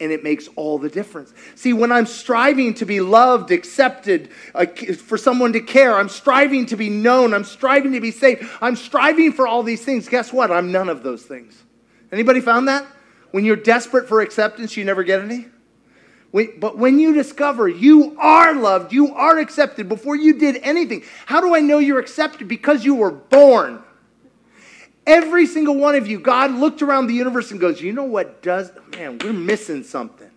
and 0.00 0.10
it 0.12 0.24
makes 0.24 0.48
all 0.56 0.78
the 0.78 0.88
difference. 0.88 1.32
See, 1.54 1.72
when 1.72 1.92
I'm 1.92 2.06
striving 2.06 2.74
to 2.74 2.84
be 2.84 3.00
loved, 3.00 3.50
accepted, 3.50 4.28
uh, 4.54 4.66
for 4.66 5.16
someone 5.16 5.52
to 5.52 5.60
care, 5.60 5.96
I'm 5.96 6.08
striving 6.08 6.66
to 6.66 6.76
be 6.76 6.90
known, 6.90 7.32
I'm 7.32 7.44
striving 7.44 7.92
to 7.92 8.00
be 8.00 8.10
safe, 8.10 8.58
I'm 8.60 8.76
striving 8.76 9.32
for 9.32 9.46
all 9.46 9.62
these 9.62 9.84
things. 9.84 10.08
Guess 10.08 10.32
what? 10.32 10.50
I'm 10.50 10.72
none 10.72 10.88
of 10.88 11.02
those 11.02 11.22
things. 11.22 11.62
Anybody 12.10 12.40
found 12.40 12.68
that? 12.68 12.86
When 13.30 13.44
you're 13.44 13.56
desperate 13.56 14.08
for 14.08 14.20
acceptance, 14.20 14.76
you 14.76 14.84
never 14.84 15.02
get 15.04 15.20
any? 15.20 15.46
But 16.34 16.76
when 16.76 16.98
you 16.98 17.14
discover 17.14 17.68
you 17.68 18.16
are 18.18 18.54
loved, 18.54 18.92
you 18.92 19.14
are 19.14 19.38
accepted 19.38 19.88
before 19.88 20.16
you 20.16 20.36
did 20.36 20.56
anything, 20.64 21.04
how 21.26 21.40
do 21.40 21.54
I 21.54 21.60
know 21.60 21.78
you're 21.78 22.00
accepted? 22.00 22.48
Because 22.48 22.84
you 22.84 22.96
were 22.96 23.12
born. 23.12 23.84
Every 25.06 25.46
single 25.46 25.76
one 25.76 25.94
of 25.94 26.08
you, 26.08 26.18
God 26.18 26.50
looked 26.50 26.82
around 26.82 27.06
the 27.06 27.14
universe 27.14 27.52
and 27.52 27.60
goes, 27.60 27.80
You 27.80 27.92
know 27.92 28.04
what 28.04 28.42
does, 28.42 28.72
man, 28.96 29.18
we're 29.18 29.32
missing 29.32 29.84
something. 29.84 30.30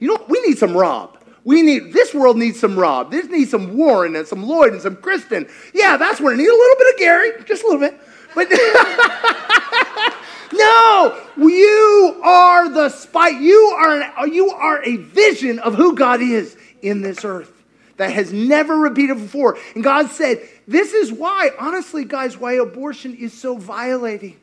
You 0.00 0.08
know, 0.08 0.24
we 0.28 0.40
need 0.40 0.58
some 0.58 0.76
Rob. 0.76 1.16
We 1.44 1.62
need, 1.62 1.92
this 1.92 2.12
world 2.12 2.36
needs 2.36 2.58
some 2.58 2.76
Rob. 2.76 3.12
This 3.12 3.26
needs 3.28 3.52
some 3.52 3.76
Warren 3.76 4.16
and 4.16 4.26
some 4.26 4.42
Lloyd 4.42 4.72
and 4.72 4.82
some 4.82 4.96
Kristen. 4.96 5.48
Yeah, 5.72 5.96
that's 5.96 6.20
what 6.20 6.32
it 6.32 6.36
needs. 6.36 6.50
A 6.50 6.52
little 6.52 6.76
bit 6.78 6.94
of 6.94 6.98
Gary, 6.98 7.30
just 7.44 7.62
a 7.62 7.66
little 7.66 7.80
bit. 7.80 8.00
But 8.34 8.48
no, 10.52 11.20
you 11.36 12.20
are 12.24 12.68
the 12.68 12.88
spite. 12.88 13.40
You 13.40 13.74
are, 13.78 14.00
an, 14.00 14.32
you 14.32 14.50
are 14.50 14.82
a 14.82 14.96
vision 14.96 15.58
of 15.58 15.74
who 15.74 15.94
God 15.94 16.20
is 16.20 16.56
in 16.82 17.02
this 17.02 17.24
earth 17.24 17.52
that 17.96 18.12
has 18.12 18.32
never 18.32 18.76
repeated 18.76 19.18
before. 19.18 19.58
And 19.74 19.84
God 19.84 20.10
said, 20.10 20.48
This 20.66 20.94
is 20.94 21.12
why, 21.12 21.50
honestly, 21.58 22.04
guys, 22.04 22.38
why 22.38 22.54
abortion 22.54 23.14
is 23.14 23.32
so 23.32 23.56
violating. 23.56 24.38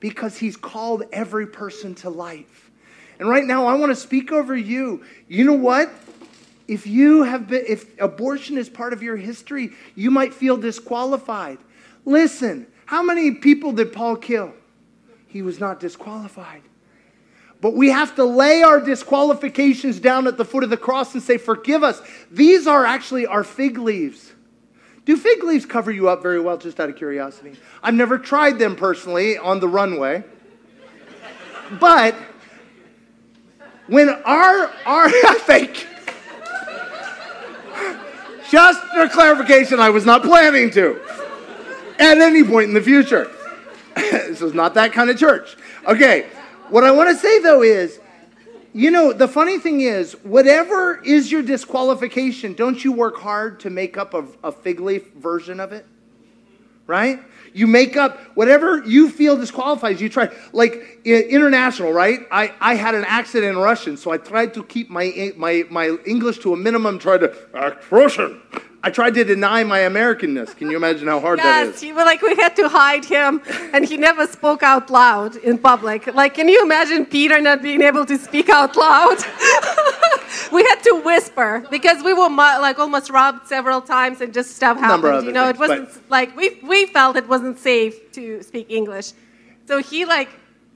Because 0.00 0.36
He's 0.36 0.56
called 0.56 1.02
every 1.12 1.46
person 1.46 1.94
to 1.96 2.10
life. 2.10 2.70
And 3.18 3.28
right 3.28 3.44
now, 3.44 3.66
I 3.66 3.74
want 3.74 3.90
to 3.90 3.96
speak 3.96 4.30
over 4.32 4.56
you. 4.56 5.04
You 5.26 5.44
know 5.44 5.54
what? 5.54 5.90
If 6.68 6.86
you 6.86 7.24
have 7.24 7.48
been, 7.48 7.64
if 7.66 8.00
abortion 8.00 8.58
is 8.58 8.68
part 8.68 8.92
of 8.92 9.02
your 9.02 9.16
history, 9.16 9.72
you 9.94 10.10
might 10.10 10.32
feel 10.32 10.56
disqualified. 10.56 11.58
Listen, 12.04 12.66
how 12.86 13.02
many 13.02 13.32
people 13.32 13.72
did 13.72 13.92
Paul 13.92 14.16
kill? 14.16 14.52
He 15.28 15.42
was 15.42 15.60
not 15.60 15.78
disqualified. 15.78 16.62
But 17.60 17.74
we 17.74 17.90
have 17.90 18.14
to 18.16 18.24
lay 18.24 18.62
our 18.62 18.80
disqualifications 18.80 19.98
down 20.00 20.26
at 20.26 20.36
the 20.36 20.44
foot 20.44 20.64
of 20.64 20.70
the 20.70 20.76
cross 20.76 21.14
and 21.14 21.22
say, 21.22 21.38
Forgive 21.38 21.82
us. 21.82 22.00
These 22.30 22.66
are 22.66 22.84
actually 22.84 23.26
our 23.26 23.44
fig 23.44 23.78
leaves. 23.78 24.32
Do 25.04 25.16
fig 25.16 25.42
leaves 25.42 25.66
cover 25.66 25.90
you 25.90 26.08
up 26.08 26.22
very 26.22 26.38
well, 26.38 26.58
just 26.58 26.78
out 26.78 26.88
of 26.88 26.96
curiosity? 26.96 27.54
I've 27.82 27.94
never 27.94 28.18
tried 28.18 28.58
them 28.58 28.76
personally 28.76 29.38
on 29.38 29.58
the 29.58 29.68
runway. 29.68 30.22
But 31.80 32.14
when 33.86 34.08
our, 34.08 34.70
our, 34.86 35.08
fake, 35.40 35.86
just 38.50 38.80
for 38.82 39.08
clarification, 39.08 39.80
I 39.80 39.90
was 39.90 40.04
not 40.04 40.22
planning 40.22 40.70
to 40.72 41.00
at 41.98 42.18
any 42.18 42.44
point 42.44 42.68
in 42.68 42.74
the 42.74 42.82
future. 42.82 43.30
this 44.10 44.42
is 44.42 44.54
not 44.54 44.74
that 44.74 44.92
kind 44.92 45.10
of 45.10 45.18
church. 45.18 45.56
Okay, 45.86 46.28
what 46.68 46.84
I 46.84 46.90
want 46.90 47.10
to 47.10 47.16
say 47.16 47.40
though 47.40 47.62
is, 47.62 48.00
you 48.72 48.90
know, 48.90 49.12
the 49.12 49.28
funny 49.28 49.58
thing 49.58 49.80
is, 49.80 50.12
whatever 50.22 51.02
is 51.02 51.32
your 51.32 51.42
disqualification, 51.42 52.52
don't 52.52 52.84
you 52.84 52.92
work 52.92 53.16
hard 53.16 53.60
to 53.60 53.70
make 53.70 53.96
up 53.96 54.14
a, 54.14 54.24
a 54.44 54.52
fig 54.52 54.80
leaf 54.80 55.12
version 55.14 55.58
of 55.58 55.72
it? 55.72 55.86
Right? 56.86 57.20
You 57.52 57.66
make 57.66 57.96
up 57.96 58.18
whatever 58.36 58.84
you 58.84 59.10
feel 59.10 59.36
disqualifies. 59.36 60.00
You 60.00 60.08
try, 60.08 60.30
like 60.52 61.00
international, 61.04 61.92
right? 61.92 62.20
I, 62.30 62.54
I 62.60 62.74
had 62.76 62.94
an 62.94 63.04
accent 63.04 63.44
in 63.44 63.56
Russian, 63.56 63.96
so 63.96 64.10
I 64.10 64.18
tried 64.18 64.54
to 64.54 64.64
keep 64.64 64.90
my, 64.90 65.32
my, 65.36 65.64
my 65.70 65.96
English 66.06 66.38
to 66.40 66.52
a 66.52 66.56
minimum, 66.56 66.98
tried 66.98 67.18
to 67.18 67.36
act 67.54 67.90
Russian. 67.90 68.40
I 68.80 68.90
tried 68.90 69.14
to 69.14 69.24
deny 69.24 69.64
my 69.64 69.80
Americanness. 69.80 70.56
Can 70.56 70.70
you 70.70 70.76
imagine 70.76 71.08
how 71.08 71.18
hard 71.18 71.38
yes, 71.38 71.44
that 71.44 71.74
is? 71.74 71.82
Yes, 71.82 71.96
like 71.96 72.22
we 72.22 72.36
had 72.36 72.54
to 72.56 72.68
hide 72.68 73.04
him, 73.04 73.42
and 73.72 73.84
he 73.84 73.96
never 73.96 74.26
spoke 74.26 74.62
out 74.62 74.88
loud 74.88 75.34
in 75.36 75.58
public. 75.58 76.06
Like, 76.14 76.34
can 76.34 76.48
you 76.48 76.62
imagine 76.62 77.04
Peter 77.04 77.40
not 77.40 77.60
being 77.60 77.82
able 77.82 78.06
to 78.06 78.16
speak 78.16 78.48
out 78.48 78.76
loud? 78.76 79.18
we 80.52 80.62
had 80.62 80.80
to 80.84 81.02
whisper 81.04 81.66
because 81.70 82.04
we 82.04 82.12
were 82.12 82.28
like 82.28 82.78
almost 82.78 83.10
robbed 83.10 83.48
several 83.48 83.80
times, 83.80 84.20
and 84.20 84.32
just 84.32 84.54
stuff 84.54 84.78
happened. 84.78 85.26
You 85.26 85.32
know, 85.32 85.46
things, 85.46 85.56
it 85.56 85.60
wasn't 85.60 85.88
but... 85.94 86.10
like 86.10 86.36
we 86.36 86.60
we 86.62 86.86
felt 86.86 87.16
it 87.16 87.28
wasn't 87.28 87.58
safe 87.58 88.12
to 88.12 88.42
speak 88.44 88.70
English. 88.70 89.12
So 89.66 89.82
he 89.82 90.04
like 90.04 90.28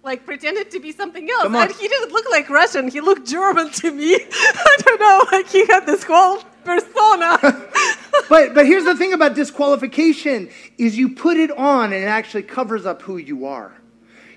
like 0.03 0.27
pretended 0.27 0.71
to 0.73 0.81
be 0.81 0.91
something 0.91 1.31
else. 1.31 1.55
And 1.55 1.71
he 1.73 1.87
didn't 1.87 2.11
look 2.11 2.27
like 2.31 2.51
Russian. 2.51 2.89
He 2.89 3.01
looked 3.01 3.29
German 3.29 3.71
to 3.71 3.93
me. 3.93 4.15
I 4.33 4.77
don't 4.85 5.01
know. 5.01 5.25
Like 5.31 5.49
he 5.49 5.65
had 5.67 5.87
this 5.87 6.03
whole 6.03 6.43
persona. 6.65 7.39
but 8.29 8.55
but 8.55 8.67
here's 8.67 8.85
the 8.85 8.97
thing 8.97 9.13
about 9.13 9.35
disqualification 9.35 10.51
is 10.79 10.97
you 10.97 11.15
put 11.15 11.37
it 11.37 11.51
on 11.51 11.93
and 11.93 12.03
it 12.03 12.07
actually 12.07 12.43
covers 12.43 12.87
up 12.87 13.03
who 13.03 13.17
you 13.17 13.47
are. 13.47 13.73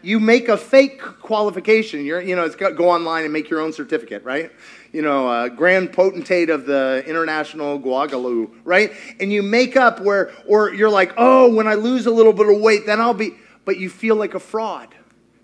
You 0.06 0.20
make 0.20 0.50
a 0.50 0.58
fake 0.58 1.02
qualification. 1.02 2.06
You're, 2.06 2.22
you 2.22 2.36
know, 2.36 2.44
it's 2.44 2.56
got, 2.56 2.76
go 2.76 2.92
online 2.92 3.24
and 3.24 3.34
make 3.34 3.50
your 3.50 3.60
own 3.60 3.74
certificate, 3.74 4.24
right? 4.24 4.52
You 4.94 5.02
know, 5.02 5.28
uh, 5.28 5.50
grand 5.50 5.94
potentate 5.94 6.52
of 6.52 6.68
the 6.68 7.04
international 7.08 7.80
Guagalu, 7.80 8.52
right? 8.64 8.94
And 9.20 9.34
you 9.34 9.42
make 9.42 9.76
up 9.76 10.00
where, 10.00 10.32
or 10.46 10.72
you're 10.72 10.92
like, 10.92 11.14
oh, 11.18 11.52
when 11.52 11.68
I 11.68 11.74
lose 11.74 12.06
a 12.06 12.12
little 12.12 12.34
bit 12.34 12.48
of 12.48 12.62
weight, 12.62 12.86
then 12.86 13.02
I'll 13.02 13.16
be, 13.16 13.34
but 13.66 13.78
you 13.78 13.90
feel 13.90 14.16
like 14.16 14.36
a 14.36 14.40
fraud. 14.40 14.94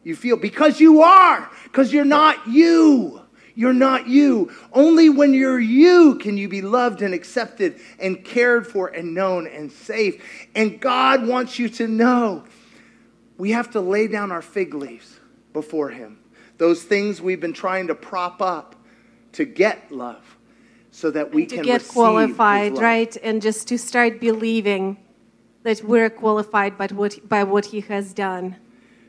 You 0.03 0.15
feel 0.15 0.37
because 0.37 0.79
you 0.79 1.01
are, 1.01 1.49
because 1.63 1.91
you're 1.91 2.05
not 2.05 2.47
you. 2.47 3.20
You're 3.55 3.73
not 3.73 4.07
you. 4.07 4.51
Only 4.73 5.09
when 5.09 5.33
you're 5.33 5.59
you 5.59 6.15
can 6.15 6.37
you 6.37 6.47
be 6.47 6.61
loved 6.61 7.01
and 7.01 7.13
accepted 7.13 7.79
and 7.99 8.23
cared 8.23 8.67
for 8.67 8.87
and 8.87 9.13
known 9.13 9.47
and 9.47 9.71
safe. 9.71 10.23
And 10.55 10.79
God 10.79 11.27
wants 11.27 11.59
you 11.59 11.69
to 11.69 11.87
know 11.87 12.43
we 13.37 13.51
have 13.51 13.71
to 13.71 13.81
lay 13.81 14.07
down 14.07 14.31
our 14.31 14.41
fig 14.41 14.73
leaves 14.73 15.19
before 15.53 15.89
Him. 15.89 16.19
Those 16.57 16.83
things 16.83 17.21
we've 17.21 17.41
been 17.41 17.53
trying 17.53 17.87
to 17.87 17.95
prop 17.95 18.41
up 18.41 18.75
to 19.33 19.45
get 19.45 19.91
love 19.91 20.37
so 20.91 21.09
that 21.11 21.33
we 21.33 21.43
and 21.43 21.49
to 21.49 21.55
can 21.57 21.65
get 21.65 21.87
qualified, 21.87 22.77
right? 22.77 23.15
And 23.23 23.41
just 23.41 23.67
to 23.69 23.77
start 23.77 24.19
believing 24.19 24.97
that 25.63 25.83
we're 25.83 26.09
qualified 26.09 26.77
by 26.77 26.87
what, 26.87 27.27
by 27.27 27.43
what 27.43 27.65
He 27.65 27.81
has 27.81 28.13
done. 28.13 28.57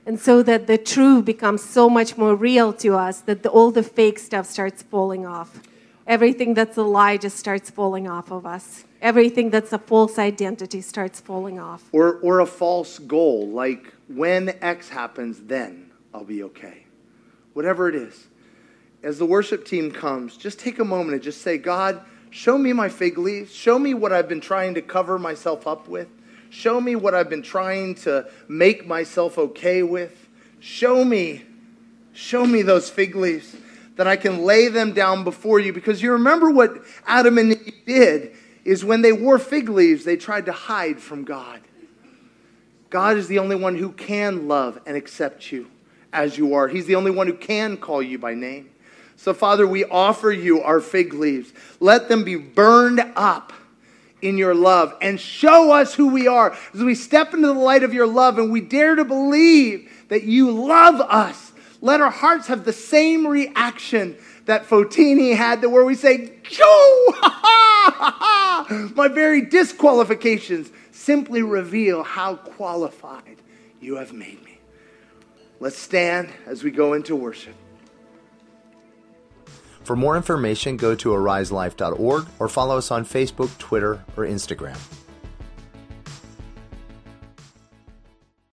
And 0.05 0.19
so 0.19 0.43
that 0.43 0.67
the 0.67 0.79
truth 0.79 1.25
becomes 1.25 1.63
so 1.63 1.89
much 1.89 2.17
more 2.17 2.35
real 2.35 2.73
to 2.75 2.97
us 2.97 3.21
that 3.21 3.43
the, 3.43 3.49
all 3.49 3.71
the 3.71 3.85
fake 3.85 4.19
stuff 4.19 4.47
starts 4.47 4.83
falling 4.83 5.25
off. 5.25 5.61
Everything 6.07 6.55
that's 6.55 6.77
a 6.77 6.83
lie 6.83 7.17
just 7.17 7.37
starts 7.37 7.71
falling 7.71 8.09
off 8.09 8.33
of 8.33 8.45
us. 8.45 8.85
Everything 9.01 9.51
that's 9.51 9.73
a 9.73 9.79
false 9.79 10.19
identity 10.19 10.81
starts 10.81 11.21
falling 11.21 11.61
off. 11.61 11.89
Or, 11.93 12.17
or 12.17 12.41
a 12.41 12.47
false 12.47 12.99
goal, 12.99 13.49
like 13.49 13.95
when 14.09 14.57
X 14.61 14.89
happens, 14.89 15.41
then 15.41 15.91
I'll 16.13 16.25
be 16.25 16.43
okay. 16.45 16.87
Whatever 17.53 17.89
it 17.89 17.95
is. 17.95 18.27
As 19.05 19.19
the 19.19 19.27
worship 19.27 19.65
team 19.65 19.93
comes, 19.93 20.37
just 20.37 20.59
take 20.59 20.79
a 20.79 20.85
moment 20.85 21.15
and 21.15 21.23
just 21.23 21.43
say, 21.43 21.59
God, 21.59 22.01
show 22.31 22.59
me 22.59 22.73
my 22.73 22.89
fig 22.89 23.19
leaves. 23.19 23.53
Show 23.53 23.79
me 23.79 23.95
what 23.95 24.13
I've 24.13 24.29
been 24.29 24.41
trying 24.41 24.75
to 24.75 24.83
cover 24.83 25.19
myself 25.19 25.67
up 25.67 25.87
with. 25.89 26.09
Show 26.53 26.83
me 26.83 26.97
what 26.97 27.15
I've 27.15 27.31
been 27.31 27.41
trying 27.41 27.95
to 27.95 28.29
make 28.47 28.87
myself 28.87 29.39
okay 29.39 29.83
with. 29.83 30.29
Show 30.61 31.03
me, 31.03 31.45
show 32.13 32.45
me 32.45 32.61
those 32.61 32.91
fig 32.91 33.17
leaves 33.17 33.57
that 33.97 34.07
I 34.07 34.17
can 34.17 34.45
lay 34.45 34.69
them 34.69 34.93
down 34.93 35.25
before 35.25 35.61
you. 35.61 35.73
Because 35.73 36.03
you 36.03 36.13
remember 36.13 36.51
what 36.51 36.85
Adam 37.07 37.39
and 37.39 37.53
Eve 37.53 37.75
did. 37.87 38.37
is 38.67 38.85
when 38.85 39.01
they 39.01 39.13
wore 39.13 39.39
fig 39.39 39.71
leaves, 39.71 40.05
they 40.05 40.19
tried 40.19 40.45
to 40.45 40.53
hide 40.53 41.01
from 41.01 41.25
God. 41.25 41.63
God 42.91 43.17
is 43.17 43.29
the 43.29 43.39
only 43.39 43.57
one 43.57 43.75
who 43.75 43.91
can 43.91 44.47
love 44.47 44.79
and 44.85 44.95
accept 44.95 45.51
you 45.53 45.71
as 46.13 46.37
you 46.37 46.53
are. 46.53 46.69
He's 46.69 46.85
the 46.85 46.97
only 46.97 47.11
one 47.11 47.29
who 47.29 47.33
can 47.33 47.79
call 47.79 48.03
you 48.03 48.19
by 48.19 48.35
name. 48.35 48.69
So, 49.17 49.33
Father, 49.33 49.67
we 49.67 49.87
offer 49.87 50.31
you 50.31 50.61
our 50.61 50.81
fig 50.81 51.15
leaves. 51.15 51.51
Let 51.81 52.11
them 52.11 52.25
be 52.25 52.37
burned 52.37 53.01
up 53.17 53.55
in 54.23 54.39
your 54.39 54.55
love 54.55 54.97
and 55.03 55.21
show 55.21 55.73
us 55.73 55.95
who 55.95 56.09
we 56.09 56.27
are 56.27 56.57
as 56.73 56.81
we 56.83 56.95
step 56.95 57.35
into 57.35 57.49
the 57.49 57.53
light 57.53 57.83
of 57.83 57.93
your 57.93 58.07
love 58.07 58.39
and 58.39 58.51
we 58.51 58.61
dare 58.61 58.95
to 58.95 59.05
believe 59.05 59.91
that 60.09 60.23
you 60.23 60.51
love 60.51 61.01
us. 61.01 61.53
Let 61.81 62.01
our 62.01 62.11
hearts 62.11 62.47
have 62.47 62.65
the 62.65 62.73
same 62.73 63.27
reaction 63.27 64.17
that 64.47 64.67
Photini 64.67 65.37
had, 65.37 65.61
that 65.61 65.69
where 65.69 65.85
we 65.85 65.95
say, 65.95 66.33
"Go!" 66.59 67.07
My 68.95 69.09
very 69.09 69.43
disqualifications 69.43 70.71
simply 70.93 71.43
reveal 71.43 72.05
how 72.05 72.37
qualified 72.37 73.37
you 73.81 73.97
have 73.97 74.13
made 74.13 74.43
me. 74.45 74.59
Let's 75.59 75.79
stand 75.79 76.29
as 76.47 76.63
we 76.63 76.71
go 76.71 76.93
into 76.93 77.17
worship. 77.17 77.55
For 79.93 79.97
more 79.97 80.17
information, 80.17 80.79
go 80.79 80.95
to 80.95 81.11
ariselife.org 81.11 82.27
or 82.39 82.49
follow 82.49 82.79
us 82.79 82.91
on 82.91 83.05
Facebook, 83.05 83.51
Twitter, 83.59 84.03
or 84.17 84.25
Instagram. 84.25 84.79